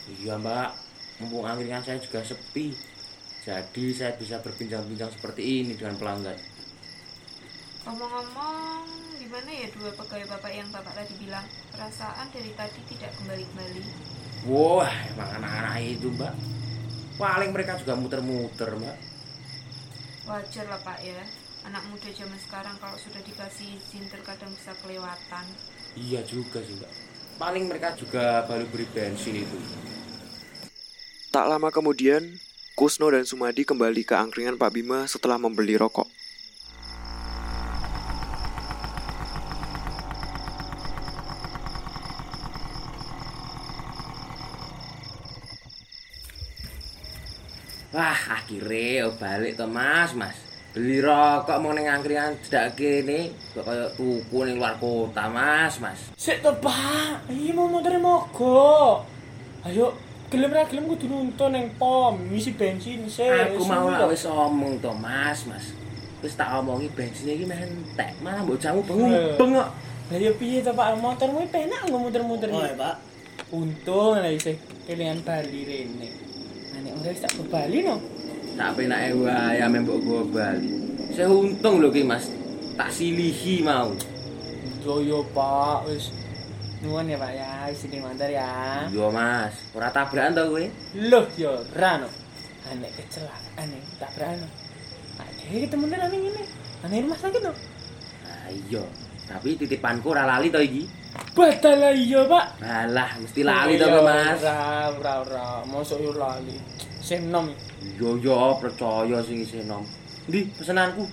Iya 0.09 0.41
mbak, 0.41 0.73
mumpung 1.21 1.45
angkringan 1.45 1.85
saya 1.85 2.01
juga 2.01 2.25
sepi. 2.25 2.73
Jadi 3.47 3.85
saya 3.95 4.17
bisa 4.19 4.43
berbincang-bincang 4.43 5.15
seperti 5.15 5.63
ini 5.63 5.79
dengan 5.79 5.95
pelanggan. 6.01 6.56
Ngomong-ngomong, 7.87 8.83
di 9.15 9.31
mana 9.31 9.47
ya 9.47 9.71
dua 9.71 9.95
pegawai 9.95 10.27
bapak 10.27 10.51
yang 10.51 10.67
bapak 10.75 10.91
tadi 10.91 11.15
bilang? 11.23 11.47
Perasaan 11.71 12.27
dari 12.35 12.51
tadi 12.59 12.83
tidak 12.91 13.15
kembali-kembali. 13.15 13.83
Wah, 14.51 14.91
emang 15.15 15.31
anak-anak 15.39 15.87
itu 15.87 16.11
mbak. 16.11 16.35
Paling 17.15 17.55
mereka 17.55 17.79
juga 17.79 17.95
muter-muter 17.95 18.75
mbak. 18.75 18.99
Wajar 20.27 20.67
lah 20.67 20.83
pak 20.83 20.99
ya. 20.99 21.23
Anak 21.63 21.87
muda 21.87 22.11
zaman 22.11 22.39
sekarang 22.43 22.75
kalau 22.83 22.99
sudah 22.99 23.23
dikasih 23.23 23.79
izin 23.79 24.11
terkadang 24.11 24.51
bisa 24.51 24.75
kelewatan. 24.83 25.47
Iya 25.95 26.27
juga 26.27 26.67
sih 26.67 26.75
mbak. 26.83 26.91
Paling 27.39 27.71
mereka 27.71 27.95
juga 27.95 28.43
baru 28.51 28.67
beri 28.67 28.91
bensin 28.91 29.47
itu. 29.47 29.59
Tak 31.31 31.47
lama 31.47 31.71
kemudian, 31.71 32.35
Kusno 32.75 33.15
dan 33.15 33.23
Sumadi 33.23 33.63
kembali 33.63 34.03
ke 34.03 34.19
angkringan 34.19 34.59
Pak 34.59 34.75
Bima 34.75 35.07
setelah 35.07 35.39
membeli 35.39 35.79
rokok. 35.79 36.16
Wah, 47.97 48.13
akhirnya 48.13 49.09
oh, 49.09 49.17
balik 49.17 49.57
to 49.57 49.65
Mas, 49.65 50.13
Mas. 50.13 50.37
Beli 50.77 51.01
rokok 51.01 51.57
mau 51.57 51.73
neng 51.73 51.89
angkringan 51.89 52.37
tidak 52.45 52.77
kene, 52.77 53.33
kok 53.57 53.65
tuku 53.97 54.39
ning 54.45 54.61
luar 54.61 54.77
kota, 54.77 55.25
Mas, 55.33 55.81
Mas. 55.81 56.13
Sik 56.13 56.45
to, 56.45 56.53
Pak. 56.61 57.25
Iya 57.27 57.57
mau 57.57 57.65
motor 57.65 57.97
mogok. 57.97 59.09
Ayo, 59.65 59.97
gelem 60.29 60.53
ra 60.53 60.69
gelem 60.69 60.85
kudu 60.85 61.09
nuntun 61.09 61.57
ning 61.57 61.73
pom, 61.75 62.21
ngisi 62.29 62.53
bensin 62.53 63.09
sik. 63.09 63.57
Aku 63.57 63.65
mau 63.65 63.89
to. 63.89 64.13
wis 64.13 64.29
omong 64.29 64.77
to, 64.77 64.93
Mas, 64.93 65.49
Mas. 65.49 65.73
Wis 66.21 66.37
tak 66.37 66.53
omongi 66.53 66.93
bensin 66.93 67.33
iki 67.33 67.49
meh 67.49 67.57
entek, 67.57 68.13
malah 68.21 68.45
mbok 68.45 68.61
jamu 68.61 68.85
Eh. 68.85 69.33
bengong 69.41 69.57
kok. 69.57 69.69
Lah 70.07 70.19
ya 70.21 70.31
piye 70.37 70.61
to, 70.61 70.71
Pak? 70.71 71.01
Motormu 71.01 71.41
iki 71.41 71.49
penak 71.51 71.81
nggak 71.89 71.97
muter-muter 71.99 72.53
Oh 72.53 72.61
iki? 72.61 72.69
ya 72.69 72.77
pak, 72.77 72.95
Untung 73.49 74.21
lah 74.21 74.29
isih 74.29 74.61
kelingan 74.85 75.25
Bali 75.25 75.61
rene. 75.65 76.26
Nek 76.87 77.03
ora 77.03 77.11
tak 77.19 77.35
Bali 77.51 77.83
no. 77.83 77.99
Tak 78.55 78.79
penake 78.79 79.11
wae 79.19 79.59
ame 79.59 79.83
mbok 79.83 79.99
go 80.07 80.23
Bali. 80.31 80.71
Saya 81.11 81.27
untung 81.27 81.83
lho 81.83 81.91
ki, 81.91 82.07
Mas. 82.07 82.31
Tak 82.79 82.95
silihi 82.95 83.67
mau. 83.67 83.91
Yo 84.87 85.03
yo, 85.03 85.27
Pak, 85.35 85.91
wis 85.91 86.15
nuwun 86.79 87.11
ya, 87.11 87.19
Pak 87.19 87.33
ya, 87.35 87.51
wis 87.67 87.83
ini 87.91 87.99
mantar 87.99 88.31
ya. 88.31 88.87
Yo, 88.95 89.11
Mas. 89.11 89.75
Ora 89.75 89.91
tabrakan 89.91 90.39
to 90.39 90.47
kowe? 90.47 90.65
Loh, 91.11 91.27
yo 91.35 91.59
ora 91.75 92.07
no. 92.07 92.09
Ane 92.71 92.87
kecelakaan 92.95 93.67
nih, 93.67 93.83
tabrakan 93.99 94.47
no. 94.47 94.49
Ane 95.19 95.43
ketemu 95.67 95.85
ane 95.91 96.17
ngene. 96.23 96.43
Ane 96.87 96.95
rumah 97.03 97.19
sakit 97.19 97.43
no. 97.43 97.51
Nah, 98.23 98.47
iya. 98.55 98.85
Tapi 99.27 99.59
titipanku 99.59 100.15
ora 100.15 100.23
lali 100.23 100.55
to 100.55 100.63
iki. 100.63 100.87
Batal 101.37 101.77
lah 101.77 101.93
iya, 101.93 102.25
Pak. 102.25 102.47
Alah, 102.65 103.11
mesti 103.21 103.41
lali 103.45 103.77
to 103.77 103.85
Oh, 103.85 103.93
iya, 103.93 104.01
Mas. 104.01 104.41
Ora, 104.41 104.89
ora, 104.93 105.13
ora. 105.21 105.47
Mosok 105.69 105.99
yo 106.01 106.13
lali. 106.17 106.57
Sing 107.01 107.29
nom. 107.29 107.53
Yo 108.01 108.17
yo 108.17 108.57
percaya 108.57 109.21
sing 109.21 109.45
isih 109.45 109.69
nom. 109.69 109.85
Ndi 110.29 110.49
pesenanku? 110.57 111.05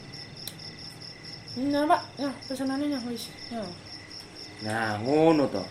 Nah, 1.70 1.84
Pak. 1.86 2.02
Nah, 2.24 2.34
pesanannya 2.48 2.98
nah 2.98 3.02
wis. 3.06 3.30
Nah. 3.52 3.68
Nah, 4.64 4.90
ngono 5.04 5.52
to. 5.52 5.64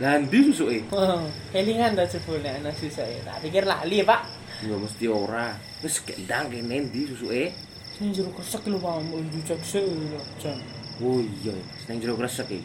Lah 0.00 0.16
ndi 0.16 0.38
susuke? 0.48 0.90
Oh, 0.90 1.22
kelingan 1.54 1.92
ta 1.92 2.08
jebul 2.08 2.40
nek 2.40 2.60
ana 2.60 2.72
ya. 2.72 3.20
Tak 3.24 3.36
pikir 3.44 3.64
lali, 3.68 4.02
Pak. 4.02 4.20
Ya 4.66 4.74
mesti 4.74 5.06
ora. 5.06 5.54
Wis 5.80 6.02
gendang 6.02 6.50
kene 6.50 6.90
ndi 6.90 7.08
susuke? 7.08 7.52
Sing 7.94 8.16
jero 8.16 8.32
kesek 8.32 8.64
lho, 8.64 8.80
Pak. 8.80 9.06
Mbok 9.06 9.20
dicek 9.28 9.60
sik 9.60 9.84
lho, 9.84 10.20
Jan. 10.40 10.56
Oh 11.00 11.20
iya, 11.20 11.52
sing 11.84 12.00
jero 12.00 12.16
kresek 12.16 12.48
iki. 12.48 12.64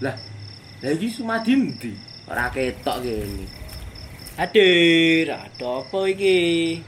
Lah, 0.00 0.16
lah 0.80 0.92
iki 0.96 1.12
Sumadi 1.12 1.52
ndi? 1.60 1.92
Ora 2.24 2.48
ketok 2.48 3.04
kene. 3.04 3.44
hadir, 4.40 5.28
ada 5.28 5.84
apa 5.84 5.98
iki? 6.08 6.80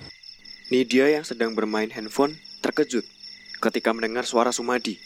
Nidia 0.73 1.13
yang 1.13 1.21
sedang 1.21 1.53
bermain 1.53 1.93
handphone 1.93 2.33
terkejut 2.65 3.05
ketika 3.61 3.93
mendengar 3.93 4.25
suara 4.25 4.49
Sumadi. 4.49 4.97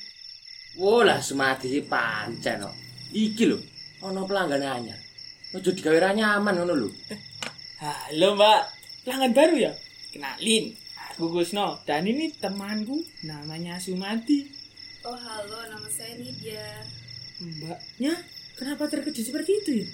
Wah, 0.78 1.02
lah 1.02 1.18
Sumadi 1.18 1.82
pancen 1.82 2.62
kok. 2.62 2.76
Iki 3.10 3.44
lho, 3.50 3.58
ana 4.06 4.22
pelanggan 4.22 4.62
anyar. 4.62 5.00
Ojo 5.50 5.74
digawe 5.74 5.98
ra 5.98 6.14
nyaman 6.14 6.54
ngono 6.62 6.74
lho. 6.86 6.88
Halo, 7.82 8.38
Mbak. 8.38 8.62
Pelanggan 9.02 9.32
baru 9.34 9.56
ya? 9.58 9.72
Kenalin. 10.14 10.70
Aku 11.10 11.32
Gusno 11.32 11.80
dan 11.88 12.04
ini 12.06 12.30
temanku 12.38 13.02
namanya 13.26 13.80
Sumadi. 13.82 14.46
Oh 15.02 15.16
halo, 15.16 15.64
nama 15.66 15.88
saya 15.90 16.14
Nidia. 16.20 16.84
Mbaknya 17.40 18.14
kenapa 18.56 18.88
terkejut 18.88 19.22
seperti 19.22 19.52
itu 19.62 19.70
ya? 19.84 19.88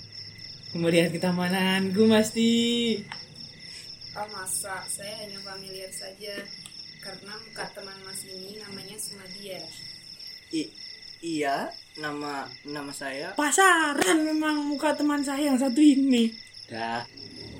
Kemudian 0.73 1.13
ketamananku 1.13 2.09
pasti. 2.09 2.53
Oh 4.13 4.29
masa, 4.33 4.81
saya 4.89 5.25
hanya 5.25 5.37
familiar 5.41 5.89
saja 5.93 6.37
karena 7.01 7.33
muka 7.33 7.65
teman 7.77 7.97
mas 8.07 8.23
ini 8.25 8.57
namanya 8.61 8.97
Sumadia. 8.97 9.61
I- 10.53 10.73
iya, 11.21 11.69
nama 11.97 12.45
nama 12.65 12.93
saya. 12.93 13.37
Pasaran 13.37 14.25
memang 14.25 14.69
muka 14.69 14.97
teman 14.97 15.21
saya 15.25 15.53
yang 15.53 15.61
satu 15.61 15.81
ini. 15.81 16.33
Dah, 16.69 17.05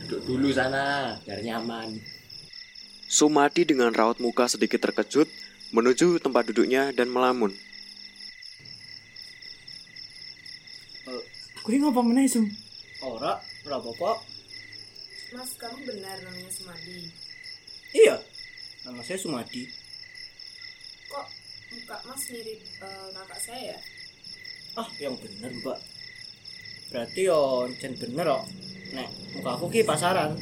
duduk 0.09 0.25
dulu 0.29 0.49
sana, 0.53 1.17
biar 1.25 1.41
nyaman. 1.41 2.01
Sumadi 3.09 3.69
dengan 3.69 3.93
raut 3.93 4.17
muka 4.25 4.49
sedikit 4.49 4.81
terkejut 4.89 5.29
menuju 5.73 6.21
tempat 6.21 6.49
duduknya 6.49 6.93
dan 6.97 7.13
melamun. 7.13 7.53
Gue 11.63 11.79
ngapa 11.79 12.03
meneh, 12.03 12.27
Sum? 12.27 12.43
Ora, 13.07 13.39
ora 13.39 13.77
apa-apa. 13.79 14.19
Mas, 15.31 15.55
kamu 15.55 15.79
benar 15.87 16.19
namanya 16.27 16.51
Sumadi. 16.51 17.07
Iya, 17.95 18.19
nama 18.83 18.99
saya 19.07 19.15
Sumadi. 19.23 19.71
Kok 21.07 21.27
muka 21.71 21.97
mas 22.03 22.23
mirip 22.35 22.59
eh, 22.59 23.09
kakak 23.15 23.39
saya? 23.39 23.77
Ah, 24.75 24.89
yang 24.99 25.15
bener 25.23 25.55
mbak. 25.63 25.79
Berarti 26.91 27.31
yo 27.31 27.71
jen 27.79 27.95
bener 27.95 28.27
kok. 28.27 28.45
Nek 28.99 29.09
muka 29.39 29.51
aku 29.55 29.71
ki 29.71 29.87
pasaran. 29.87 30.35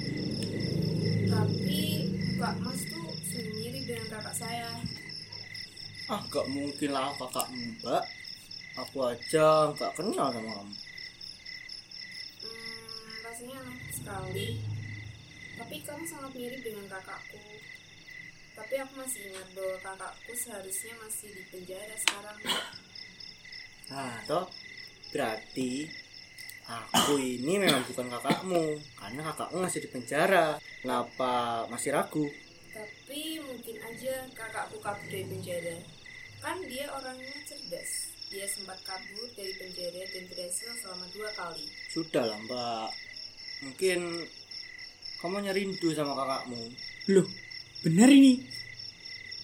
Tapi 1.28 1.82
muka 2.16 2.50
mas 2.64 2.80
tuh 2.88 3.12
mirip 3.60 3.82
dengan 3.84 4.08
kakak 4.08 4.36
saya. 4.40 4.72
Ah, 6.08 6.24
gak 6.32 6.48
mungkin 6.48 6.96
lah 6.96 7.12
kakak 7.12 7.44
mbak. 7.52 8.08
Aku 8.88 9.04
aja 9.04 9.68
gak 9.76 9.92
kenal 10.00 10.32
sama 10.32 10.64
kamu. 10.64 10.74
Aneh 13.40 13.88
sekali. 13.88 14.60
Tapi 15.56 15.76
kamu 15.80 16.04
sangat 16.04 16.32
mirip 16.36 16.60
dengan 16.60 16.84
kakakku. 16.92 17.40
Tapi 18.52 18.74
aku 18.76 18.92
masih 19.00 19.32
ingat 19.32 19.48
bahwa 19.56 19.76
kakakku 19.80 20.32
seharusnya 20.36 20.92
masih 21.00 21.32
di 21.32 21.42
penjara 21.48 21.96
sekarang. 21.96 22.36
Nah, 23.88 24.20
toh 24.28 24.44
berarti 25.08 25.88
aku 26.68 27.16
ini 27.16 27.64
memang 27.64 27.82
bukan 27.88 28.12
kakakmu 28.12 28.76
karena 29.00 29.20
kakakmu 29.32 29.58
masih 29.64 29.80
di 29.84 29.88
penjara. 29.88 30.60
Kenapa 30.84 31.64
masih 31.72 31.96
ragu? 31.96 32.28
Tapi 32.76 33.40
mungkin 33.40 33.76
aja 33.80 34.28
kakakku 34.36 34.84
kabur 34.84 35.08
dari 35.08 35.24
penjara. 35.24 35.76
Kan 36.44 36.60
dia 36.68 36.92
orangnya 36.92 37.40
cerdas. 37.48 38.12
Dia 38.28 38.44
sempat 38.44 38.76
kabur 38.84 39.32
dari 39.32 39.56
penjara 39.56 40.04
dan 40.12 40.24
berhasil 40.28 40.76
selama 40.84 41.08
dua 41.16 41.32
kali. 41.32 41.64
Sudah 41.88 42.24
lah 42.28 42.36
mbak. 42.44 43.09
Mungkin 43.60 43.98
kamu 45.20 45.34
hanya 45.44 45.52
rindu 45.52 45.92
sama 45.92 46.16
kakakmu. 46.16 46.60
Loh, 47.12 47.26
benar 47.84 48.08
ini. 48.08 48.40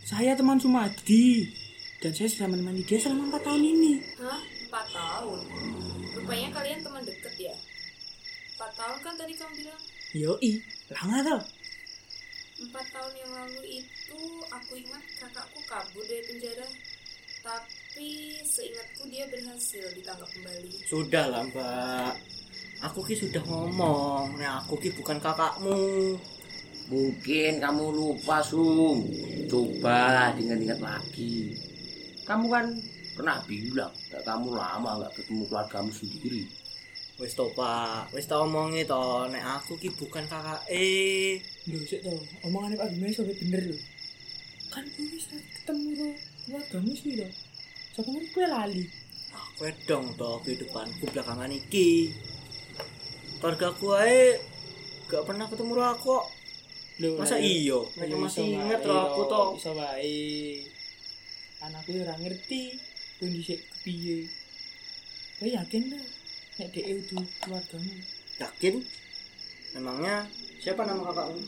Saya 0.08 0.32
teman 0.32 0.56
Sumadi. 0.56 1.52
Dan 2.00 2.12
saya 2.12 2.28
sudah 2.28 2.48
menemani 2.52 2.84
dia 2.84 3.00
selama 3.00 3.40
4 3.40 3.44
tahun 3.44 3.62
ini. 3.64 3.92
Hah? 4.20 4.40
Empat 4.68 4.86
tahun? 4.92 5.38
Rupanya 6.16 6.48
kalian 6.52 6.80
teman 6.84 7.02
deket 7.04 7.34
ya? 7.40 7.54
Empat 8.56 8.72
tahun 8.76 8.98
kan 9.00 9.14
tadi 9.16 9.32
kamu 9.36 9.52
bilang? 9.64 9.82
Yoi, 10.16 10.52
lama 10.92 11.16
tau. 11.24 11.40
Empat 12.56 12.86
tahun 12.88 13.12
yang 13.20 13.32
lalu 13.36 13.84
itu 13.84 14.20
aku 14.48 14.72
ingat 14.80 15.04
kakakku 15.20 15.60
kabur 15.68 16.04
dari 16.08 16.24
penjara. 16.24 16.68
Tapi 17.44 18.10
seingatku 18.44 19.08
dia 19.12 19.24
berhasil 19.28 19.86
ditangkap 19.92 20.28
kembali. 20.28 20.72
Sudah 20.88 21.24
lah 21.32 21.44
mbak. 21.48 22.14
Aku 22.84 23.00
ki 23.00 23.16
sudah 23.16 23.40
ngomong. 23.48 24.36
Nah 24.36 24.60
aku 24.60 24.76
ki 24.76 24.92
bukan 24.92 25.16
kakakmu. 25.16 26.16
Mungkin 26.86 27.58
kamu 27.58 27.84
lupa, 27.90 28.44
Sum. 28.44 29.02
Coba 29.48 30.30
diingat-ingat 30.36 30.78
lagi. 30.78 31.56
Kamu 32.28 32.46
kan 32.52 32.66
pernah 33.16 33.40
bilang, 33.48 33.90
"Nggak 34.12 34.22
kamu 34.22 34.48
lama 34.52 34.90
nggak 35.00 35.12
ketemu 35.16 35.42
keluargamu 35.48 35.90
sendiri. 35.90 36.44
Wis 37.16 37.32
to 37.32 37.48
pak. 37.56 38.12
Wis 38.12 38.28
tau 38.28 38.44
omongi 38.44 38.84
to. 38.84 39.32
Nek 39.32 39.40
aku 39.40 39.80
ki 39.80 39.88
bukan 39.96 40.28
kakak 40.28 40.60
eh. 40.68 41.40
Lho, 41.64 41.80
sik 41.80 42.04
to, 42.04 42.12
omongannya 42.44 42.76
Pak 42.76 42.92
Bima 42.92 43.08
sampe 43.08 43.32
bener 43.40 43.72
lho. 43.72 43.76
Kan 44.68 44.84
kowe 44.92 45.04
wis 45.08 45.24
ketemu 45.32 45.96
karo 45.96 46.08
keluargamu 46.44 46.92
sih 46.92 47.16
lho. 47.16 47.28
Sapa 47.96 48.08
ngerti 48.12 48.28
kowe 48.36 48.44
lali. 48.44 48.84
Aku 49.32 49.64
dong 49.88 50.06
toh 50.20 50.36
kehidupanku 50.44 51.08
belakangan 51.08 51.48
iki. 51.48 52.12
Keluarga 53.36 53.68
ku 53.76 53.92
ae 53.92 54.40
gak 55.12 55.22
pernah 55.28 55.44
ketemu 55.44 55.72
karo 55.76 55.84
aku 55.92 56.08
kok. 56.08 56.24
Lho, 56.96 57.20
Masa 57.20 57.36
lah, 57.36 57.44
iya? 57.44 57.76
lah, 57.76 57.84
Mereka 58.00 58.16
masih 58.16 58.44
inget 58.56 58.80
aku 58.80 59.20
yo, 59.20 59.28
toh. 59.28 59.48
Iso 59.60 59.70
wae. 59.76 60.64
Anakku 61.60 61.92
ora 62.00 62.16
ngerti 62.16 62.80
kondisi 63.20 63.60
kepiye. 63.60 64.24
Kowe 65.36 65.48
yakin 65.52 65.82
ta 65.92 66.00
nek 66.56 66.68
dhek 66.72 66.86
udah 66.88 67.24
keluargamu? 67.44 67.94
Yakin? 68.40 68.74
Memangnya 69.76 70.24
siapa 70.64 70.88
nama 70.88 71.04
kakakmu? 71.12 71.40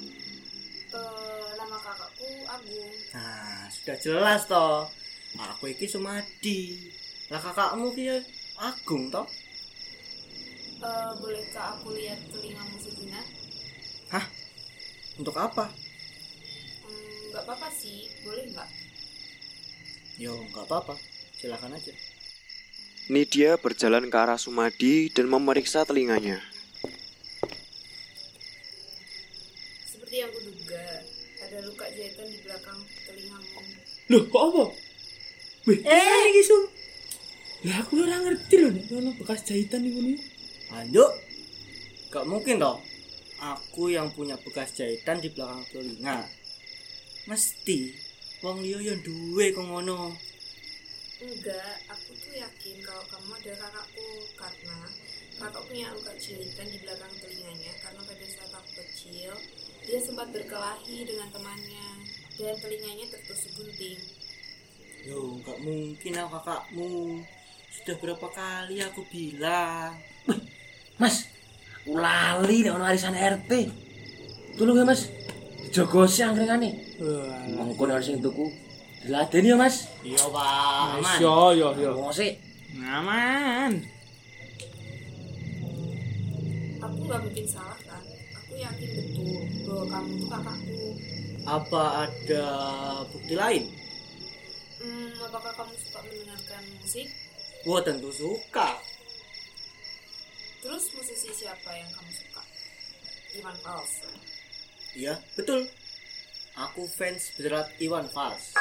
Eh, 0.93 1.49
nama 1.57 1.77
kakakku 1.81 2.29
Agung. 2.45 2.93
Nah, 3.17 3.65
sudah 3.73 3.97
jelas 3.97 4.45
toh. 4.45 4.85
Aku 5.41 5.73
iki 5.73 5.89
Sumadi. 5.89 6.93
Lah 7.33 7.41
kakakmu 7.41 7.97
ki 7.97 8.21
Agung 8.61 9.09
toh? 9.09 9.25
Eh, 10.79 11.11
bolehkah 11.19 11.75
aku 11.75 11.91
lihat 11.91 12.23
telingamu 12.31 12.79
sejenak? 12.79 13.27
Hah? 14.15 14.23
Untuk 15.19 15.35
apa? 15.35 15.67
Hmm, 16.87 17.35
nggak 17.35 17.43
apa-apa 17.43 17.67
sih, 17.75 18.07
boleh 18.23 18.47
nggak? 18.55 18.69
Yo, 20.23 20.39
nggak 20.55 20.71
apa-apa. 20.71 20.95
Silakan 21.35 21.75
aja. 21.75 21.91
Nidia 23.11 23.59
berjalan 23.59 24.07
ke 24.07 24.17
arah 24.23 24.39
Sumadi 24.39 25.11
dan 25.11 25.27
memeriksa 25.27 25.83
telinganya. 25.83 26.39
Seperti 29.83 30.15
yang 30.23 30.31
kuduga, 30.31 31.03
ada 31.43 31.59
luka 31.67 31.91
jahitan 31.91 32.31
di 32.31 32.39
belakang 32.47 32.79
telingamu. 33.03 33.61
Loh, 34.15 34.23
kok 34.31 34.43
apa? 34.47 34.65
Wih, 35.67 35.83
eh 35.83 36.23
iki 36.31 36.43
Sum. 36.47 36.63
Lah 37.67 37.83
aku 37.83 37.99
ora 37.99 38.23
ngerti 38.23 38.63
nek 38.63 38.87
ono 38.95 39.11
bekas 39.19 39.43
jahitan 39.43 39.83
iku 39.83 40.07
nih. 40.07 40.38
Lanjut. 40.73 41.13
Gak 42.09 42.25
mungkin 42.29 42.61
toh. 42.61 42.81
Aku 43.39 43.93
yang 43.93 44.11
punya 44.13 44.35
bekas 44.43 44.75
jahitan 44.75 45.23
di 45.23 45.31
belakang 45.31 45.63
telinga. 45.71 46.27
Mesti. 47.31 47.95
Wong 48.43 48.63
liya 48.63 48.95
yang 48.95 49.01
duwe 49.03 49.51
kok 49.51 49.67
ngono. 49.67 50.15
Enggak, 51.19 51.83
aku 51.91 52.15
tuh 52.15 52.31
yakin 52.31 52.79
kalau 52.87 53.03
kamu 53.11 53.35
adalah 53.35 53.67
kakakku 53.75 54.11
karena 54.39 54.79
kakak 55.35 55.63
punya 55.67 55.87
luka 55.91 56.15
jahitan 56.15 56.67
di 56.71 56.79
belakang 56.79 57.11
telinganya 57.19 57.73
karena 57.83 58.01
pada 58.07 58.27
saat 58.31 58.53
aku 58.55 58.71
kecil 58.79 59.35
dia 59.83 59.99
sempat 59.99 60.31
berkelahi 60.31 61.03
dengan 61.03 61.27
temannya 61.35 61.89
dan 62.39 62.55
telinganya 62.63 63.07
tertusuk 63.11 63.51
gunting. 63.59 63.99
Yo, 65.03 65.43
gak 65.43 65.59
mungkin 65.59 66.13
aku 66.23 66.31
kakakmu. 66.39 66.93
Sudah 67.75 67.97
berapa 67.99 68.29
kali 68.31 68.79
aku 68.87 69.03
bilang. 69.11 69.99
Mas, 70.99 71.31
aku 71.79 71.95
lali 71.95 72.67
nek 72.67 72.75
ono 72.75 72.85
arisan 72.91 73.15
RT. 73.15 73.51
Tolong 74.59 74.83
ya, 74.83 74.85
Mas. 74.85 75.07
Dijogo 75.63 76.03
sih 76.11 76.27
angkringane. 76.27 76.99
Wah, 76.99 77.39
Mongko 77.55 77.87
nek 77.87 78.03
sing 78.03 78.19
tuku. 78.19 78.51
Diladeni 79.07 79.55
ya, 79.55 79.57
Mas. 79.63 79.87
Iya, 80.03 80.27
Pak. 80.27 80.99
Aman. 80.99 81.19
yo 81.23 81.55
yo 81.55 81.69
yo. 81.79 81.91
Ngomong 81.95 82.11
sih. 82.11 82.35
Aman. 82.83 83.79
Aku 86.83 86.99
nggak 87.07 87.21
mungkin 87.23 87.47
salah 87.47 87.79
kan? 87.87 88.03
Aku 88.43 88.53
yakin 88.59 88.89
betul 88.99 89.39
bahwa 89.71 89.85
kamu 89.87 90.11
tuh 90.19 90.29
kakakku. 90.35 90.83
Apa 91.47 91.83
ada 92.11 92.47
bukti 93.07 93.35
lain? 93.39 93.63
Hmm, 94.83 95.11
apakah 95.31 95.53
kamu 95.55 95.75
suka 95.79 95.99
mendengarkan 96.03 96.63
musik? 96.83 97.07
Wah, 97.71 97.81
tentu 97.87 98.11
suka. 98.11 98.98
Terus 100.69 100.85
musisi 101.01 101.33
siapa 101.33 101.73
yang 101.73 101.89
kamu 101.97 102.13
suka? 102.13 102.45
Iwan 103.41 103.57
Fals. 103.65 104.05
Iya, 104.93 105.17
betul. 105.33 105.65
Aku 106.61 106.85
fans 106.93 107.41
berat 107.41 107.73
Iwan 107.81 108.05
Fals. 108.05 108.53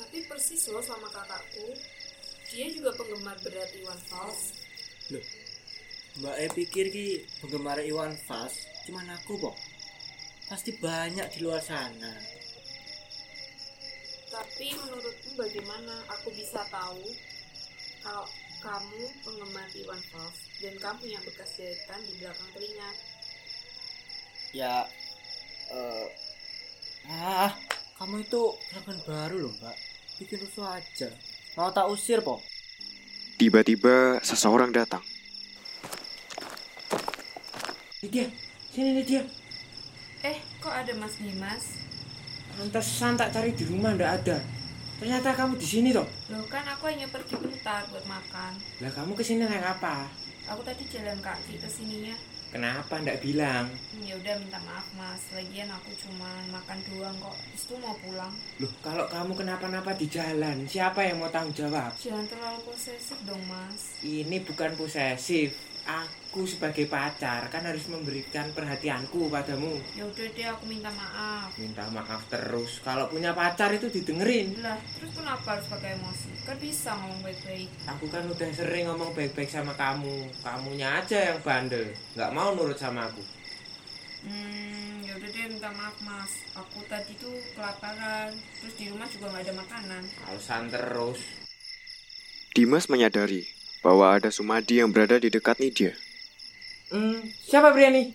Tapi 0.00 0.24
persis 0.24 0.64
loh 0.72 0.80
sama 0.80 1.04
kakakku. 1.12 1.68
Dia 2.48 2.72
juga 2.72 2.96
penggemar 2.96 3.36
berat 3.44 3.68
Iwan 3.76 4.00
Fals. 4.08 4.56
Loh, 5.12 5.20
Mbak 6.24 6.36
E 6.40 6.46
pikir 6.64 6.88
ki 6.88 7.28
penggemar 7.44 7.76
Iwan 7.84 8.16
Fals 8.24 8.56
cuman 8.88 9.20
aku 9.20 9.36
kok. 9.36 9.56
Pasti 10.48 10.80
banyak 10.80 11.28
di 11.28 11.38
luar 11.44 11.60
sana. 11.60 12.16
Tapi 14.32 14.72
menurutmu 14.72 15.44
bagaimana 15.44 16.08
aku 16.08 16.32
bisa 16.32 16.64
tahu 16.72 17.04
kalau 18.00 18.24
kamu 18.64 19.04
penggemar 19.20 19.68
Iwan 19.76 20.00
Fals 20.08 20.45
dan 20.56 20.74
kamu 20.80 20.96
punya 21.04 21.18
bekas 21.20 21.50
jahitan 21.60 22.00
di 22.00 22.12
belakang 22.16 22.48
telinga? 22.56 22.90
Ya, 24.56 24.74
eh, 25.68 26.06
ah, 27.12 27.52
kamu 28.00 28.24
itu 28.24 28.42
pelanggan 28.72 28.98
baru 29.04 29.36
loh 29.48 29.52
mbak. 29.60 29.76
Bikin 30.16 30.40
rusuh 30.40 30.64
aja. 30.64 31.12
Mau 31.60 31.68
tak 31.72 31.92
usir 31.92 32.24
po? 32.24 32.40
Tiba-tiba 33.36 34.16
seseorang 34.24 34.72
datang. 34.72 35.04
Nidia, 38.00 38.32
sini 38.72 38.96
Nidia. 38.96 39.22
Eh, 40.24 40.40
kok 40.64 40.72
ada 40.72 40.92
Mas 40.96 41.20
Dimas? 41.20 41.84
Pantesan 42.56 43.20
tak 43.20 43.36
cari 43.36 43.52
di 43.52 43.68
rumah 43.68 43.92
ndak 43.92 44.24
ada. 44.24 44.40
Ternyata 44.96 45.36
kamu 45.36 45.60
di 45.60 45.68
sini 45.68 45.92
toh. 45.92 46.08
Loh 46.32 46.48
kan 46.48 46.64
aku 46.64 46.88
hanya 46.88 47.04
pergi 47.12 47.36
bentar 47.36 47.84
buat 47.92 48.08
makan. 48.08 48.56
Lah 48.80 48.90
kamu 48.96 49.12
ke 49.12 49.20
sini 49.20 49.44
naik 49.44 49.76
apa? 49.76 50.08
Aku 50.46 50.62
tadi 50.62 50.86
jalan 50.86 51.18
kaki 51.18 51.58
ke 51.58 51.66
sininya. 51.66 52.14
Kenapa 52.54 53.02
ndak 53.02 53.18
bilang? 53.18 53.66
Ya 53.98 54.14
udah 54.14 54.38
minta 54.38 54.62
maaf 54.62 54.86
Mas. 54.94 55.18
Lagian 55.34 55.66
aku 55.66 55.90
cuma 55.98 56.30
makan 56.54 56.78
doang 56.86 57.16
kok. 57.18 57.34
Terus 57.34 57.64
tuh 57.66 57.78
mau 57.82 57.98
pulang. 57.98 58.30
Loh, 58.62 58.70
kalau 58.78 59.10
kamu 59.10 59.34
kenapa-napa 59.34 59.98
di 59.98 60.06
jalan, 60.06 60.62
siapa 60.70 61.02
yang 61.02 61.18
mau 61.18 61.26
tanggung 61.34 61.50
jawab? 61.50 61.90
Jangan 61.98 62.30
terlalu 62.30 62.62
posesif 62.62 63.18
dong 63.26 63.42
Mas. 63.50 63.98
Ini 64.06 64.38
bukan 64.46 64.78
posesif. 64.78 65.75
Aku 65.86 66.42
sebagai 66.50 66.90
pacar 66.90 67.46
kan 67.46 67.62
harus 67.62 67.86
memberikan 67.86 68.50
perhatianku 68.50 69.30
padamu. 69.30 69.78
Ya 69.94 70.02
udah 70.02 70.26
deh 70.34 70.46
aku 70.50 70.66
minta 70.66 70.90
maaf. 70.90 71.54
Minta 71.54 71.86
maaf 71.94 72.26
terus. 72.26 72.82
Kalau 72.82 73.06
punya 73.06 73.30
pacar 73.30 73.70
itu 73.70 73.86
didengerin. 73.86 74.58
Lah, 74.66 74.74
terus 74.98 75.14
kenapa 75.14 75.54
harus 75.54 75.70
pakai 75.70 75.94
emosi? 75.94 76.30
Kan 76.42 76.58
bisa 76.58 76.90
ngomong 76.98 77.22
baik-baik. 77.22 77.70
Aku 77.86 78.04
kan 78.10 78.26
udah 78.26 78.50
sering 78.50 78.90
ngomong 78.90 79.14
baik-baik 79.14 79.46
sama 79.46 79.78
kamu. 79.78 80.26
Kamunya 80.42 80.98
aja 80.98 81.30
yang 81.30 81.38
bandel. 81.46 81.94
Nggak 82.18 82.34
mau 82.34 82.50
nurut 82.58 82.78
sama 82.82 83.06
aku. 83.06 83.22
Hmm, 84.26 85.06
ya 85.06 85.14
udah 85.22 85.30
deh 85.30 85.46
minta 85.46 85.70
maaf 85.70 85.94
Mas. 86.02 86.32
Aku 86.58 86.82
tadi 86.90 87.14
tuh 87.14 87.38
kelaparan. 87.54 88.34
Terus 88.58 88.74
di 88.74 88.90
rumah 88.90 89.06
juga 89.06 89.30
nggak 89.30 89.44
ada 89.46 89.54
makanan. 89.54 90.02
Alasan 90.34 90.66
terus. 90.66 91.22
Dimas 92.58 92.90
menyadari 92.90 93.55
bahwa 93.86 94.18
ada 94.18 94.34
Sumadi 94.34 94.82
yang 94.82 94.90
berada 94.90 95.14
di 95.22 95.30
dekat 95.30 95.62
Nidia. 95.62 95.94
Hmm, 96.90 97.22
siapa 97.46 97.70
pria 97.70 97.94
nih? 97.94 98.10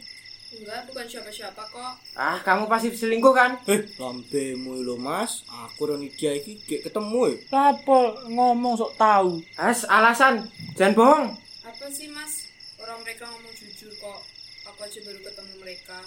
Enggak, 0.52 0.84
bukan 0.92 1.08
siapa-siapa 1.08 1.64
kok. 1.64 1.94
Ah, 2.20 2.44
kamu 2.44 2.68
pasti 2.68 2.92
selingkuh 2.92 3.32
kan? 3.32 3.56
Eh, 3.72 3.88
lambemu 3.96 4.84
lo 4.84 5.00
mas. 5.00 5.48
Aku 5.48 5.88
dan 5.88 6.04
dia 6.04 6.36
iki 6.36 6.60
gak 6.68 6.92
ketemu 6.92 7.32
ya. 7.32 7.36
Lapo 7.56 8.20
ngomong 8.28 8.76
sok 8.76 9.00
tahu. 9.00 9.40
As, 9.56 9.88
alasan. 9.88 10.44
Jangan 10.76 10.92
bohong. 10.92 11.26
Apa 11.64 11.88
sih 11.88 12.12
Mas? 12.12 12.52
Orang 12.84 13.00
mereka 13.08 13.32
ngomong 13.32 13.56
jujur 13.56 13.96
kok. 13.96 14.20
Aku 14.68 14.80
aja 14.84 15.00
baru 15.08 15.20
ketemu 15.24 15.54
mereka. 15.64 16.00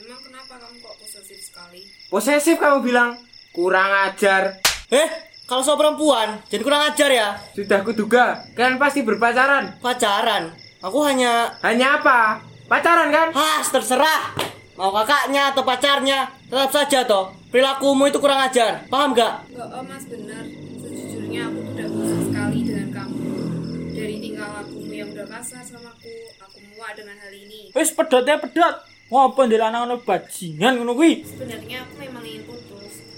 Emang 0.00 0.20
kenapa 0.24 0.56
kamu 0.56 0.80
kok 0.80 0.96
posesif 1.04 1.38
sekali? 1.52 1.84
Posesif 2.08 2.56
kamu 2.56 2.80
bilang. 2.80 3.20
Kurang 3.52 3.92
ajar. 4.08 4.56
Eh, 4.88 5.08
kalau 5.52 5.60
soal 5.60 5.76
perempuan, 5.76 6.40
jadi 6.48 6.64
kurang 6.64 6.80
ajar 6.80 7.12
ya. 7.12 7.36
Sudah 7.52 7.84
kuduga. 7.84 8.40
Kalian 8.56 8.80
pasti 8.80 9.04
berpacaran. 9.04 9.76
Pacaran. 9.84 10.48
Aku 10.80 11.04
hanya 11.04 11.52
Hanya 11.60 12.00
apa? 12.00 12.40
Pacaran 12.72 13.12
kan? 13.12 13.36
Ah, 13.36 13.60
terserah. 13.60 14.32
Mau 14.80 14.88
kakaknya 14.96 15.52
atau 15.52 15.60
pacarnya, 15.60 16.32
tetap 16.48 16.72
saja 16.72 17.04
toh. 17.04 17.36
Perilakumu 17.52 18.08
itu 18.08 18.16
kurang 18.16 18.40
ajar. 18.40 18.88
Paham 18.88 19.12
gak? 19.12 19.44
Enggak, 19.52 19.68
oh 19.76 19.84
Mas 19.84 20.08
bener. 20.08 20.40
Sejujurnya 20.80 21.44
aku 21.52 21.58
tuh 21.60 21.72
udah 21.76 21.88
bosan 21.92 22.20
sekali 22.32 22.58
dengan 22.64 22.88
kamu. 22.88 23.20
Dari 23.92 24.16
tingkah 24.24 24.48
lakumu 24.56 24.92
yang 24.96 25.08
udah 25.12 25.26
kasar 25.36 25.60
sama 25.68 25.92
aku, 25.92 26.16
aku 26.40 26.58
muak 26.72 26.96
dengan 26.96 27.20
hal 27.20 27.32
ini. 27.36 27.76
Wis 27.76 27.92
pedot 27.92 28.24
ya 28.24 28.40
pedot. 28.40 28.88
Ngopo 29.12 29.44
ndelok 29.44 29.68
anak 29.68 29.80
ono 29.84 29.96
bajingan 30.00 30.80
ngono 30.80 30.96
kuwi? 30.96 31.28
Sebenarnya 31.28 31.84
aku 31.84 32.00
memang 32.00 32.24
ingin 32.24 32.48
putus 32.48 32.71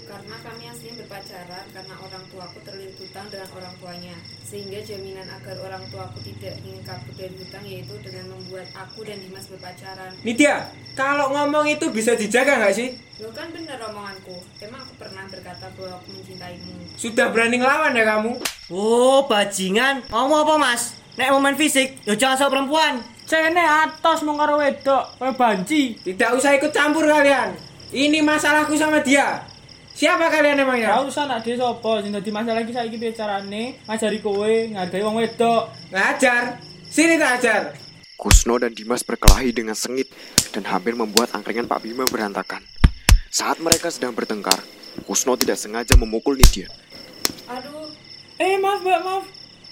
karena 0.05 0.37
kami 0.45 0.63
aslinya 0.69 1.01
berpacaran 1.01 1.65
karena 1.73 1.95
orang 1.97 2.23
tuaku 2.29 2.57
terlilit 2.61 2.95
hutang 3.01 3.27
dengan 3.33 3.49
orang 3.57 3.75
tuanya. 3.81 4.15
Sehingga 4.45 4.79
jaminan 4.85 5.27
agar 5.27 5.57
orang 5.65 5.83
tuaku 5.89 6.21
tidak 6.21 6.61
ingin 6.61 6.81
kabur 6.85 7.13
dari 7.17 7.35
hutang 7.41 7.65
yaitu 7.65 7.95
dengan 8.05 8.25
membuat 8.37 8.67
aku 8.77 9.01
dan 9.01 9.17
Dimas 9.17 9.45
berpacaran. 9.49 10.11
Nidia, 10.21 10.69
kalau 10.93 11.33
ngomong 11.33 11.65
itu 11.65 11.89
bisa 11.89 12.13
dijaga 12.13 12.61
nggak 12.61 12.75
sih? 12.77 12.89
Lo 13.17 13.33
kan 13.33 13.49
bener 13.49 13.81
omonganku. 13.81 14.37
Emang 14.61 14.85
aku 14.85 14.93
pernah 15.01 15.25
berkata 15.25 15.65
bahwa 15.73 15.97
aku 15.97 16.07
mencintaimu. 16.13 16.73
Sudah 16.95 17.33
berani 17.33 17.57
ngelawan 17.57 17.97
ya 17.97 18.05
kamu? 18.05 18.31
Oh, 18.69 19.25
bajingan. 19.25 20.05
Ngomong 20.13 20.45
apa, 20.45 20.55
Mas? 20.61 21.01
Nek 21.15 21.31
mau 21.31 21.39
main 21.39 21.55
fisik, 21.55 22.03
yo 22.03 22.13
jangan 22.13 22.35
sama 22.35 22.51
perempuan. 22.59 22.99
Cene 23.25 23.63
atas 23.63 24.21
mau 24.21 24.37
karo 24.37 24.59
wedok, 24.61 25.17
banci. 25.39 25.97
Tidak 25.97 26.35
usah 26.35 26.53
ikut 26.59 26.69
campur 26.75 27.07
kalian. 27.07 27.55
Ini 27.95 28.19
masalahku 28.19 28.75
sama 28.75 28.99
dia. 28.99 29.54
Siapa 29.95 30.27
kalian 30.27 30.59
emangnya? 30.59 30.99
usah 31.07 31.23
nak 31.23 31.47
dia 31.47 31.55
sapa 31.55 32.03
sing 32.03 32.11
dadi 32.11 32.27
masalah 32.27 32.59
iki 32.67 32.75
saiki 32.75 32.99
piye 32.99 33.15
carane 33.15 33.79
ngajari 33.87 34.19
kowe 34.19 34.51
ngargai 34.75 34.99
wong 35.07 35.23
wedok. 35.23 35.71
Ngajar. 35.87 36.59
Sini 36.83 37.15
tak 37.15 37.39
ajar. 37.39 37.61
Kusno 38.19 38.59
dan 38.59 38.75
Dimas 38.75 39.07
berkelahi 39.07 39.55
dengan 39.55 39.71
sengit 39.71 40.11
dan 40.51 40.67
hampir 40.67 40.99
membuat 40.99 41.31
angkringan 41.31 41.63
Pak 41.71 41.79
Bima 41.79 42.03
berantakan. 42.11 42.59
Saat 43.31 43.63
mereka 43.63 43.87
sedang 43.87 44.11
bertengkar, 44.11 44.59
Kusno 45.07 45.39
tidak 45.39 45.55
sengaja 45.55 45.95
memukul 45.95 46.35
Nidia. 46.35 46.67
Aduh, 47.47 47.87
Eh 48.35 48.59
maaf 48.59 48.83
mbak 48.83 48.99
maaf. 48.99 49.25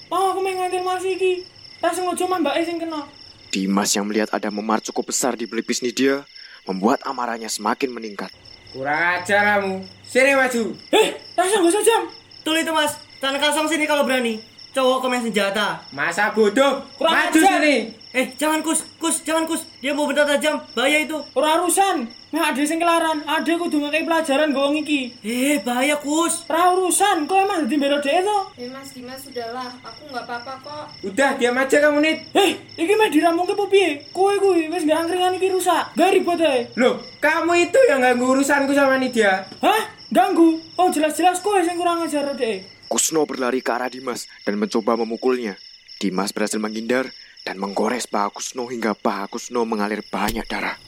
Mau 0.07 0.31
aku 0.31 0.39
main 0.39 0.55
ngantil 0.55 0.87
mas 0.87 1.03
iki. 1.03 1.43
Tak 1.83 1.99
sengaja 1.99 2.23
mah 2.31 2.39
mbak 2.39 2.63
sing 2.63 2.79
kena. 2.79 3.11
Dimas 3.51 3.91
yang 3.91 4.07
melihat 4.07 4.31
ada 4.31 4.47
memar 4.47 4.79
cukup 4.79 5.11
besar 5.11 5.35
di 5.35 5.51
pelipis 5.51 5.83
Nidia, 5.83 6.23
membuat 6.63 7.03
amarahnya 7.03 7.51
semakin 7.51 7.91
meningkat. 7.91 8.31
Kurang 8.73 9.21
ajar 9.21 9.61
kamu. 9.61 9.85
Sini 10.01 10.33
maju. 10.33 10.73
Eh, 10.89 11.07
rasa 11.37 11.61
gak 11.61 11.69
usah 11.69 11.83
jam. 11.85 12.01
Tuh 12.41 12.57
itu, 12.57 12.73
Mas. 12.73 12.97
Tangan 13.21 13.37
kosong 13.37 13.69
sini 13.69 13.85
kalau 13.85 14.01
berani. 14.01 14.41
Cowok 14.73 15.05
komen 15.05 15.21
senjata. 15.21 15.77
Masa 15.93 16.33
bodoh. 16.33 16.81
Kurang 16.97 17.13
maju 17.13 17.37
ajar. 17.37 17.61
sini. 17.61 17.93
Eh, 18.17 18.33
jangan 18.33 18.65
kus, 18.65 18.81
kus, 18.97 19.21
jangan 19.21 19.45
kus. 19.45 19.61
Dia 19.77 19.93
mau 19.93 20.09
benda 20.09 20.25
tajam, 20.25 20.57
bahaya 20.73 21.05
itu. 21.05 21.21
Ora 21.37 21.61
urusan. 21.61 22.09
Nah, 22.33 22.49
ada 22.49 22.65
sing 22.65 22.81
kelaran. 22.81 23.21
Ada 23.29 23.61
kudu 23.61 23.77
ngekei 23.77 24.09
pelajaran 24.09 24.49
gue 24.49 24.57
wong 24.57 24.77
iki. 24.81 25.13
Eh, 25.21 25.61
bahaya 25.61 26.01
kus. 26.01 26.41
Ora 26.49 26.73
urusan. 26.73 27.29
Kok 27.29 27.37
emang 27.37 27.69
dadi 27.69 27.77
mbelo 27.77 28.01
dhek 28.01 28.25
to? 28.25 28.37
eh 28.57 28.67
Mas 28.73 28.89
Dimas 28.89 29.21
sudahlah. 29.21 29.69
Aku 29.85 30.09
nggak 30.09 30.25
apa-apa 30.25 30.53
kok. 30.65 30.85
Udah 31.05 31.37
diam 31.37 31.53
aja 31.53 31.77
kamu 31.77 32.01
Nit. 32.01 32.17
Eh, 32.33 32.57
iki 32.73 32.93
mah 32.97 33.13
dirampungke 33.13 33.53
apa 33.53 33.65
piye? 33.69 34.01
Kowe 34.09 34.33
kuwi 34.41 34.65
wis 34.65 34.81
gak 34.81 35.05
angkringan 35.05 35.37
iki 35.37 35.53
rusak. 35.53 35.93
Gak 35.93 36.09
ribet 36.09 36.41
ae. 36.41 36.59
Loh, 36.73 36.97
kamu 37.21 37.69
itu 37.69 37.79
yang 37.85 38.01
ganggu 38.01 38.25
urusanku 38.25 38.73
sama 38.73 38.97
Nidia. 38.97 39.45
Hah? 39.61 39.93
Ganggu? 40.09 40.57
Oh, 40.73 40.89
jelas-jelas 40.89 41.37
kowe 41.37 41.61
sing 41.61 41.77
kurang 41.77 42.01
ajar 42.01 42.33
dhek. 42.33 42.65
Kusno 42.89 43.29
berlari 43.29 43.61
ke 43.61 43.69
arah 43.69 43.93
Dimas 43.93 44.25
dan 44.41 44.57
mencoba 44.57 44.97
memukulnya. 44.97 45.53
Dimas 46.01 46.33
berhasil 46.33 46.57
menghindar 46.57 47.13
dan 47.45 47.61
menggores 47.61 48.09
paha 48.09 48.33
Kusno 48.33 48.65
hingga 48.73 48.97
paha 48.97 49.29
Kusno 49.29 49.61
mengalir 49.69 50.01
banyak 50.01 50.49
darah. 50.49 50.81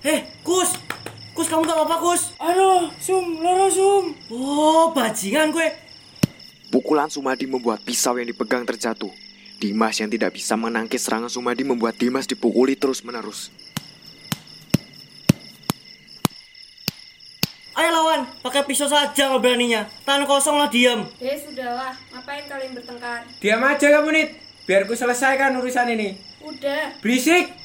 Eh, 0.00 0.24
kus. 0.40 0.72
Kus, 1.36 1.46
kamu 1.46 1.68
gak 1.68 1.76
apa-apa, 1.76 1.96
kus. 2.00 2.32
Aduh, 2.40 2.88
sum, 2.96 3.44
loro 3.44 3.68
sum. 3.68 4.04
Oh, 4.32 4.96
bajingan 4.96 5.52
gue. 5.52 5.68
Pukulan 6.72 7.12
Sumadi 7.12 7.44
membuat 7.44 7.84
pisau 7.84 8.16
yang 8.16 8.24
dipegang 8.24 8.64
terjatuh. 8.64 9.12
Dimas 9.60 10.00
yang 10.00 10.08
tidak 10.08 10.32
bisa 10.32 10.56
menangkis 10.56 11.04
serangan 11.04 11.28
Sumadi 11.28 11.68
membuat 11.68 12.00
Dimas 12.00 12.24
dipukuli 12.24 12.80
terus-menerus. 12.80 13.52
Ayo 17.76 17.90
lawan, 17.92 18.24
pakai 18.40 18.64
pisau 18.64 18.88
saja 18.88 19.12
kalau 19.12 19.36
beraninya. 19.36 19.84
Tangan 20.08 20.24
kosong 20.24 20.56
lah 20.56 20.72
diam. 20.72 21.04
Eh 21.20 21.36
sudahlah. 21.44 21.92
Ngapain 22.12 22.44
kalian 22.48 22.72
bertengkar? 22.72 23.28
Diam 23.36 23.60
aja 23.60 23.86
kamu 24.00 24.08
Nit. 24.16 24.30
Biar 24.64 24.88
ku 24.88 24.96
selesaikan 24.96 25.52
urusan 25.60 25.92
ini. 25.92 26.16
Udah. 26.40 26.96
Berisik. 27.04 27.59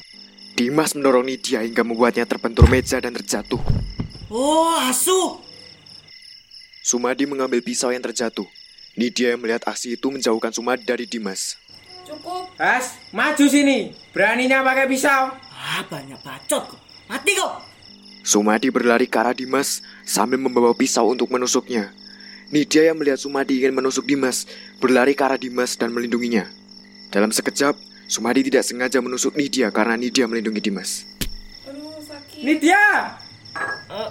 Dimas 0.56 0.96
mendorong 0.96 1.28
Nidia 1.28 1.60
hingga 1.60 1.84
membuatnya 1.84 2.24
terbentur 2.24 2.64
meja 2.72 2.96
dan 2.96 3.12
terjatuh. 3.12 3.60
Oh, 4.32 4.72
asu. 4.88 5.36
Sumadi 6.80 7.28
mengambil 7.28 7.60
pisau 7.60 7.92
yang 7.92 8.00
terjatuh. 8.00 8.48
Nidia 8.96 9.36
yang 9.36 9.44
melihat 9.44 9.68
aksi 9.68 10.00
itu 10.00 10.08
menjauhkan 10.08 10.56
Sumadi 10.56 10.88
dari 10.88 11.04
Dimas. 11.04 11.60
Cukup. 12.08 12.48
Has, 12.56 12.96
maju 13.12 13.44
sini. 13.44 13.92
Beraninya 14.16 14.64
pakai 14.64 14.88
pisau. 14.88 15.36
Ah, 15.52 15.84
banyak 15.92 16.16
bacot 16.24 16.72
kok. 16.72 16.80
Mati 17.04 17.36
kok. 17.36 17.60
Sumadi 18.24 18.72
berlari 18.72 19.04
ke 19.12 19.18
arah 19.20 19.36
Dimas 19.36 19.84
sambil 20.08 20.40
membawa 20.40 20.72
pisau 20.72 21.12
untuk 21.12 21.28
menusuknya. 21.28 21.92
Nidia 22.48 22.88
yang 22.88 22.96
melihat 22.96 23.20
Sumadi 23.20 23.60
ingin 23.60 23.76
menusuk 23.76 24.08
Dimas 24.08 24.48
berlari 24.80 25.12
ke 25.12 25.20
arah 25.20 25.36
Dimas 25.36 25.76
dan 25.76 25.92
melindunginya. 25.92 26.48
Dalam 27.12 27.28
sekejap, 27.28 27.76
Sumadi 28.06 28.46
tidak 28.46 28.62
sengaja 28.62 29.02
menusuk 29.02 29.34
Nidia 29.34 29.74
karena 29.74 29.98
Nidia 29.98 30.30
melindungi 30.30 30.62
Dimas. 30.62 31.02
Aduh 31.66 31.98
sakit. 31.98 32.38
Nidia. 32.38 33.18
Eh, 33.90 34.10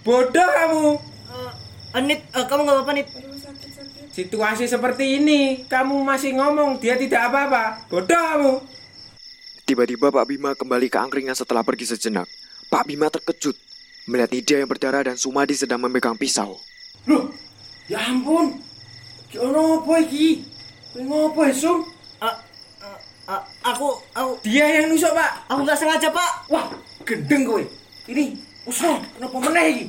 Bodoh 0.00 0.48
kamu. 0.56 0.96
eh, 1.28 1.52
Anit, 1.96 2.20
eh, 2.24 2.44
kamu 2.48 2.60
gak 2.64 2.76
apa-apa, 2.80 2.92
Nit? 2.96 3.08
Aduh 3.12 3.36
sakit 3.36 3.70
sakit. 3.76 4.04
Situasi 4.16 4.64
seperti 4.64 5.20
ini, 5.20 5.68
kamu 5.68 6.00
masih 6.00 6.32
ngomong 6.32 6.80
dia 6.80 6.96
tidak 6.96 7.28
apa-apa. 7.28 7.84
Bodoh 7.92 8.16
kamu. 8.16 8.52
Tiba-tiba 9.66 10.08
Pak 10.08 10.26
Bima 10.30 10.56
kembali 10.56 10.86
ke 10.88 10.96
angkringan 10.96 11.36
setelah 11.36 11.60
pergi 11.60 11.92
sejenak. 11.92 12.24
Pak 12.72 12.86
Bima 12.88 13.12
terkejut 13.12 13.58
melihat 14.08 14.30
Nidia 14.32 14.56
yang 14.62 14.70
berdarah 14.70 15.04
dan 15.04 15.20
Sumadi 15.20 15.52
sedang 15.52 15.82
memegang 15.82 16.16
pisau. 16.16 16.56
Loh, 17.04 17.34
ya 17.84 18.00
ampun. 18.00 18.62
Ki 19.28 19.36
ono 19.42 19.82
apa 19.82 20.00
iki? 20.00 20.46
Kowe 20.94 21.02
ngopo 21.02 21.42
Sum? 21.52 21.95
Aku, 23.26 23.98
aku, 24.14 24.30
Dia 24.46 24.70
yang 24.78 24.86
nusuk, 24.86 25.10
Pak. 25.10 25.50
aku 25.50 25.66
gak 25.66 25.74
sengaja, 25.74 26.14
Pak. 26.14 26.46
Wah, 26.46 26.70
gendeng 27.02 27.42
kowe. 27.42 27.62
Ini, 28.06 28.38
Usno, 28.62 29.02
kenapa 29.18 29.36
meneh 29.50 29.66
iki? 29.74 29.84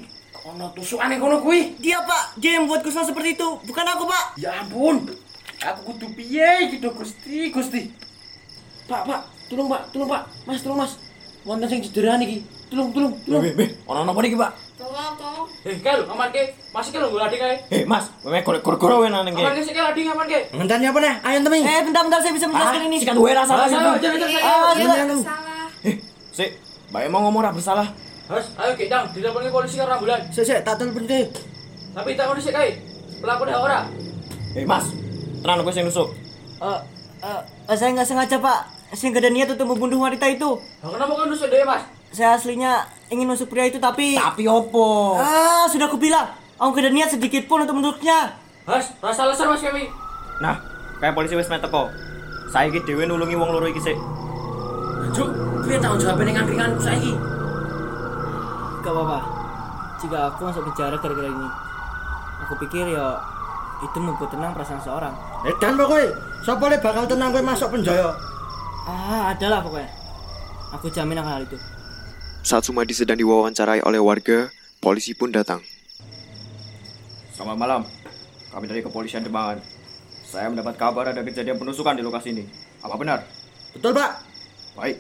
Ono 0.47 0.73
tusukan 0.73 1.11
yang 1.11 1.21
kono 1.21 1.37
kuwi. 1.45 1.77
Dia, 1.77 2.01
Pak. 2.01 2.41
Dia 2.41 2.57
yang 2.57 2.65
buat 2.65 2.81
Kusno 2.81 3.05
seperti 3.05 3.37
itu. 3.37 3.47
Bukan 3.61 3.85
aku, 3.85 4.09
Pak. 4.09 4.41
Ya 4.41 4.57
ampun. 4.57 5.05
Aku 5.61 5.93
kudu 5.93 6.09
piye 6.17 6.69
gitu 6.73 6.89
Gusti, 6.93 7.53
Gusti. 7.53 7.93
Pak, 8.89 9.05
Pak, 9.05 9.21
tolong 9.49 9.69
Pak, 9.69 9.89
tolong 9.93 10.09
Pak, 10.09 10.23
Mas, 10.47 10.61
tolong 10.65 10.79
Mas. 10.81 10.97
Wonten 11.45 11.69
sing 11.69 11.81
cederaan 11.85 12.23
iki. 12.25 12.41
Tolong, 12.73 12.89
tolong, 12.89 13.13
tolong. 13.21 13.41
Beh, 13.45 13.53
beh, 13.53 13.69
ono 13.85 14.01
napa 14.01 14.21
niki, 14.25 14.37
Pak? 14.37 14.51
Tolong 14.77 15.17
tolong. 15.17 15.49
Eh, 15.65 15.73
aman 16.05 16.29
ke? 16.29 16.53
Masih 16.69 16.89
ke 16.93 16.97
lho 17.01 17.09
nggo 17.09 17.17
lading 17.17 17.41
kae. 17.41 17.55
Eh, 17.73 17.81
Mas, 17.89 18.13
memek 18.21 18.45
golek 18.45 18.61
goro-goro 18.61 19.01
wae 19.01 19.09
nang 19.09 19.25
Aman 19.25 19.33
kene. 19.33 19.57
ke 19.57 19.65
sik 19.65 19.73
lading 19.73 20.13
aman 20.13 20.25
ke? 20.29 20.39
Ngenteni 20.53 20.85
apa 20.85 20.99
nih? 21.01 21.13
Ayo 21.25 21.37
temen. 21.41 21.61
Eh, 21.65 21.81
bentar-bentar 21.81 22.19
saya 22.21 22.33
bisa 22.37 22.45
menjelaskan 22.45 22.81
ini. 22.85 22.97
Sikat 23.01 23.15
duwe 23.17 23.31
rasa 23.33 23.53
Ayo, 23.57 23.61
rasa. 23.65 23.73
ayo, 23.73 23.89
aja 23.97 24.07
aja 24.13 24.27
Ah, 24.37 24.71
Dia 24.77 24.85
nggak 24.85 25.07
bersalah. 25.09 25.65
Eh, 25.81 25.95
sik, 26.29 26.49
mau 26.93 27.19
ngomong 27.25 27.41
ra 27.41 27.49
bersalah. 27.49 27.87
Harus, 28.29 28.47
ayo 28.53 28.71
kita 28.77 28.97
ke 29.09 29.49
polisi 29.49 29.81
karo 29.81 29.97
ambulan. 29.97 30.21
Sik, 30.29 30.45
sik, 30.45 30.61
tak 30.61 30.77
telepon 30.77 31.09
ke. 31.09 31.25
Tapi 31.97 32.09
tak 32.13 32.25
ngono 32.29 32.37
sik 32.37 32.53
kae. 32.53 32.77
Pelakone 33.17 33.53
ora. 33.57 33.79
Eh, 34.53 34.61
Mas, 34.61 34.93
tenan 35.41 35.65
kowe 35.65 35.73
sing 35.73 35.89
nusuk. 35.89 36.13
Eh, 36.61 36.79
eh, 37.25 37.41
eh, 37.65 37.73
saya 37.73 37.97
nggak 37.97 38.05
sengaja, 38.05 38.37
Pak. 38.37 38.93
Saya 38.93 39.09
nggak 39.09 39.25
ada 39.25 39.31
niat 39.33 39.49
untuk 39.57 39.73
membunuh 39.73 40.05
wanita 40.05 40.29
itu. 40.29 40.53
Lah 40.85 40.89
kenapa 40.93 41.13
kan 41.17 41.25
nusuk 41.33 41.49
dhewe, 41.49 41.65
Mas? 41.65 41.96
Saya 42.11 42.39
aslinya 42.39 42.87
ingin 43.11 43.27
nusuk 43.27 43.51
pria 43.51 43.67
itu, 43.67 43.77
tapi... 43.77 44.15
Tapi 44.15 44.47
opo? 44.47 45.19
Ah, 45.19 45.67
sudah 45.67 45.91
aku 45.91 45.99
bilang. 45.99 46.27
Aku 46.57 46.73
ada 46.81 46.89
niat 46.89 47.13
sedikit 47.13 47.45
pun 47.45 47.61
untuk 47.61 47.77
menusuknya. 47.77 48.33
Harus, 48.65 48.89
rasa 48.97 49.29
alasan 49.29 49.53
Mas 49.53 49.61
kami. 49.61 49.85
Nah, 50.41 50.57
kayak 50.97 51.13
polisi 51.13 51.37
wis 51.37 51.47
met 51.47 51.61
teko. 51.61 51.87
Saiki 52.49 52.81
dhewe 52.81 53.05
nulungi 53.05 53.37
wong 53.37 53.53
loro 53.53 53.69
iki 53.69 53.77
sik. 53.77 53.97
Juk, 55.13 55.29
piye 55.63 55.77
tanggung 55.77 56.01
jawab 56.01 56.25
ning 56.25 56.35
angkringan 56.35 56.73
saiki? 56.81 57.13
Gak 58.81 58.91
apa-apa. 58.91 59.19
Jika 60.01 60.17
aku 60.33 60.41
masuk 60.49 60.63
penjara 60.71 60.97
gara-gara 60.97 61.29
ini. 61.29 61.47
Aku 62.47 62.53
pikir 62.57 62.89
ya 62.89 63.17
itu 63.85 63.97
membuat 64.01 64.33
tenang 64.33 64.57
perasaan 64.57 64.81
seorang. 64.81 65.13
Edan 65.45 65.77
pokoke. 65.77 66.09
Sopo 66.41 66.65
le 66.69 66.81
bakal 66.81 67.05
tenang 67.05 67.29
kowe 67.29 67.43
masuk 67.45 67.69
penjara? 67.69 68.17
Ah, 68.87 69.35
adalah 69.35 69.61
pokoknya. 69.61 69.89
Aku 70.73 70.89
jamin 70.89 71.19
akan 71.21 71.31
hal 71.37 71.43
itu. 71.45 71.57
Saat 72.47 72.63
Sumadi 72.63 72.95
sedang 72.95 73.19
diwawancarai 73.19 73.83
oleh 73.83 73.99
warga, 73.99 74.47
polisi 74.79 75.11
pun 75.11 75.27
datang. 75.27 75.59
Selamat 77.35 77.59
malam. 77.59 77.81
Kami 78.55 78.71
dari 78.71 78.79
kepolisian 78.79 79.19
Demangan. 79.19 79.59
Saya 80.23 80.47
mendapat 80.47 80.79
kabar 80.79 81.11
ada 81.11 81.27
kejadian 81.27 81.59
penusukan 81.59 81.99
di 81.99 82.07
lokasi 82.07 82.31
ini. 82.31 82.47
Apa 82.79 82.95
benar? 82.95 83.27
Betul, 83.75 83.91
Pak. 83.91 84.23
Baik. 84.79 84.95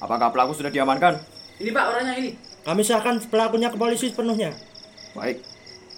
Apakah 0.00 0.32
pelaku 0.32 0.56
sudah 0.56 0.72
diamankan? 0.72 1.20
Ini 1.60 1.68
Pak 1.68 1.84
orangnya 1.84 2.16
ini. 2.16 2.32
Kami 2.64 2.80
serahkan 2.80 3.28
pelakunya 3.28 3.68
ke 3.68 3.76
polisi 3.76 4.08
sepenuhnya. 4.08 4.56
Baik. 5.12 5.44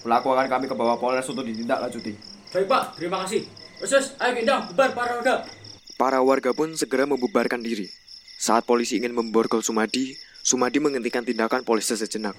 Pelaku 0.03 0.35
akan 0.35 0.51
kami 0.51 0.67
ke 0.67 0.75
bawah 0.75 0.99
Polres 0.99 1.31
untuk 1.31 1.47
ditindaklanjuti. 1.47 2.19
Baik 2.51 2.67
Pak, 2.67 2.99
terima 2.99 3.23
kasih. 3.23 3.47
Wes, 3.79 4.19
ayo 4.19 4.33
gendang, 4.35 4.67
bubar 4.75 4.91
para 4.99 5.15
roda. 5.15 5.47
Para 5.95 6.19
warga 6.27 6.51
pun 6.51 6.75
segera 6.75 7.07
membubarkan 7.07 7.63
diri. 7.63 7.87
Saat 8.35 8.67
polisi 8.67 8.99
ingin 8.99 9.15
memborgol 9.15 9.63
Sumadi, 9.63 10.19
Sumadi 10.43 10.83
menghentikan 10.83 11.23
tindakan 11.23 11.63
polisi 11.63 11.95
sejenak. 11.95 12.35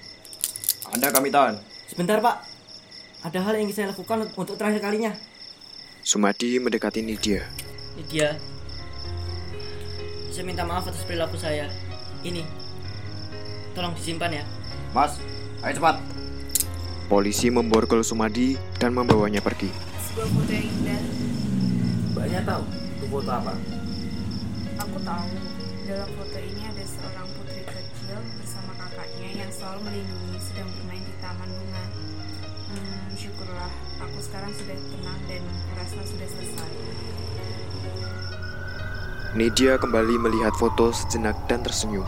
Anda 0.92 1.08
kami 1.08 1.32
tahan. 1.32 1.56
Sebentar, 1.88 2.20
Pak. 2.20 2.52
ada 3.24 3.40
hal 3.40 3.56
yang 3.56 3.72
ingin 3.72 3.76
saya 3.80 3.88
lakukan 3.96 4.28
untuk 4.36 4.60
terakhir 4.60 4.84
kalinya. 4.84 5.16
Sumadi 6.04 6.60
mendekati 6.60 7.00
Nidia. 7.00 7.48
Lydia, 7.96 8.36
saya 10.28 10.44
minta 10.44 10.68
maaf 10.68 10.84
atas 10.92 11.08
perilaku 11.08 11.40
saya. 11.40 11.72
Ini, 12.28 12.44
tolong 13.72 13.96
disimpan 13.96 14.36
ya. 14.36 14.44
Mas, 14.92 15.24
ayo 15.64 15.80
cepat. 15.80 16.04
Polisi 17.08 17.48
memborgol 17.48 18.04
Sumadi 18.04 18.60
dan 18.84 18.92
membawanya 18.92 19.40
pergi. 19.40 19.72
Sebuah 20.12 20.28
foto 20.28 20.52
yang 20.52 20.68
indah. 20.68 21.02
Mbaknya 22.12 22.42
tahu 22.44 22.64
itu 22.68 23.06
foto 23.08 23.32
apa? 23.32 23.54
Aku 24.84 24.98
tahu 25.00 25.28
dalam 25.88 26.10
foto 26.20 26.38
ini 26.44 26.62
ada 26.68 26.84
seorang 26.84 27.28
putri 27.40 27.64
kecil 28.04 28.20
bersama 28.36 28.72
kakaknya 28.76 29.30
yang 29.32 29.52
selalu 29.56 29.80
melindungi 29.88 30.40
sedang 30.44 30.68
bermain 30.76 31.04
di 31.08 31.16
taman 31.24 31.48
bunga. 31.56 31.84
Hmm, 32.68 33.08
syukurlah 33.16 33.72
aku 34.04 34.18
sekarang 34.20 34.52
sudah 34.60 34.76
tenang 34.76 35.20
dan 35.32 35.44
kurasa 35.72 36.00
sudah 36.04 36.28
selesai. 36.28 36.72
Nidia 39.40 39.80
kembali 39.80 40.16
melihat 40.20 40.52
foto 40.60 40.92
sejenak 40.92 41.40
dan 41.48 41.64
tersenyum. 41.64 42.04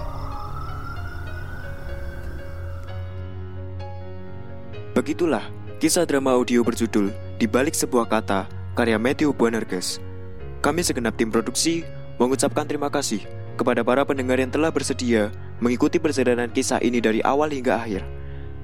Begitulah 4.91 5.47
kisah 5.79 6.03
drama 6.03 6.35
audio 6.35 6.59
berjudul 6.59 7.07
Di 7.39 7.47
Balik 7.47 7.71
Sebuah 7.71 8.11
Kata 8.11 8.51
karya 8.75 8.99
Matthew 8.99 9.31
Bonerges. 9.31 10.03
Kami 10.59 10.83
segenap 10.83 11.15
tim 11.15 11.31
produksi 11.31 11.87
mengucapkan 12.19 12.67
terima 12.67 12.91
kasih 12.91 13.23
kepada 13.55 13.79
para 13.87 14.03
pendengar 14.03 14.35
yang 14.35 14.51
telah 14.51 14.75
bersedia 14.75 15.31
mengikuti 15.59 16.01
perjalanan 16.01 16.51
kisah 16.51 16.81
ini 16.83 16.99
dari 16.99 17.23
awal 17.23 17.51
hingga 17.51 17.79
akhir. 17.79 18.03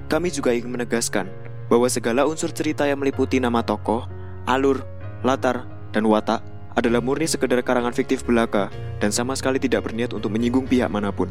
Kami 0.08 0.28
juga 0.28 0.52
ingin 0.52 0.72
menegaskan 0.72 1.30
bahwa 1.72 1.88
segala 1.88 2.28
unsur 2.28 2.52
cerita 2.52 2.84
yang 2.84 3.00
meliputi 3.00 3.40
nama 3.40 3.64
tokoh, 3.64 4.04
alur, 4.44 4.84
latar, 5.24 5.64
dan 5.92 6.04
watak 6.04 6.44
adalah 6.76 7.00
murni 7.00 7.28
sekedar 7.28 7.60
karangan 7.64 7.92
fiktif 7.92 8.24
belaka 8.24 8.72
dan 9.00 9.12
sama 9.12 9.36
sekali 9.36 9.60
tidak 9.60 9.88
berniat 9.88 10.12
untuk 10.12 10.32
menyinggung 10.32 10.68
pihak 10.68 10.88
mana 10.88 11.12
pun. 11.12 11.28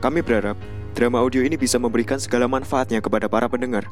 Kami 0.00 0.20
berharap 0.20 0.56
drama 0.92 1.20
audio 1.20 1.44
ini 1.44 1.56
bisa 1.56 1.76
memberikan 1.80 2.20
segala 2.20 2.48
manfaatnya 2.48 3.00
kepada 3.00 3.28
para 3.28 3.48
pendengar. 3.48 3.88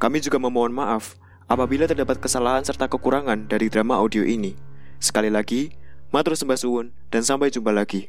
Kami 0.00 0.20
juga 0.20 0.40
memohon 0.40 0.72
maaf 0.72 1.16
apabila 1.48 1.84
terdapat 1.84 2.20
kesalahan 2.20 2.64
serta 2.64 2.88
kekurangan 2.88 3.48
dari 3.48 3.68
drama 3.68 4.00
audio 4.00 4.24
ini. 4.24 4.56
Sekali 5.00 5.28
lagi, 5.28 5.72
matur 6.12 6.36
sembah 6.36 6.58
suwun 6.58 6.92
dan 7.12 7.24
sampai 7.24 7.52
jumpa 7.52 7.72
lagi. 7.72 8.08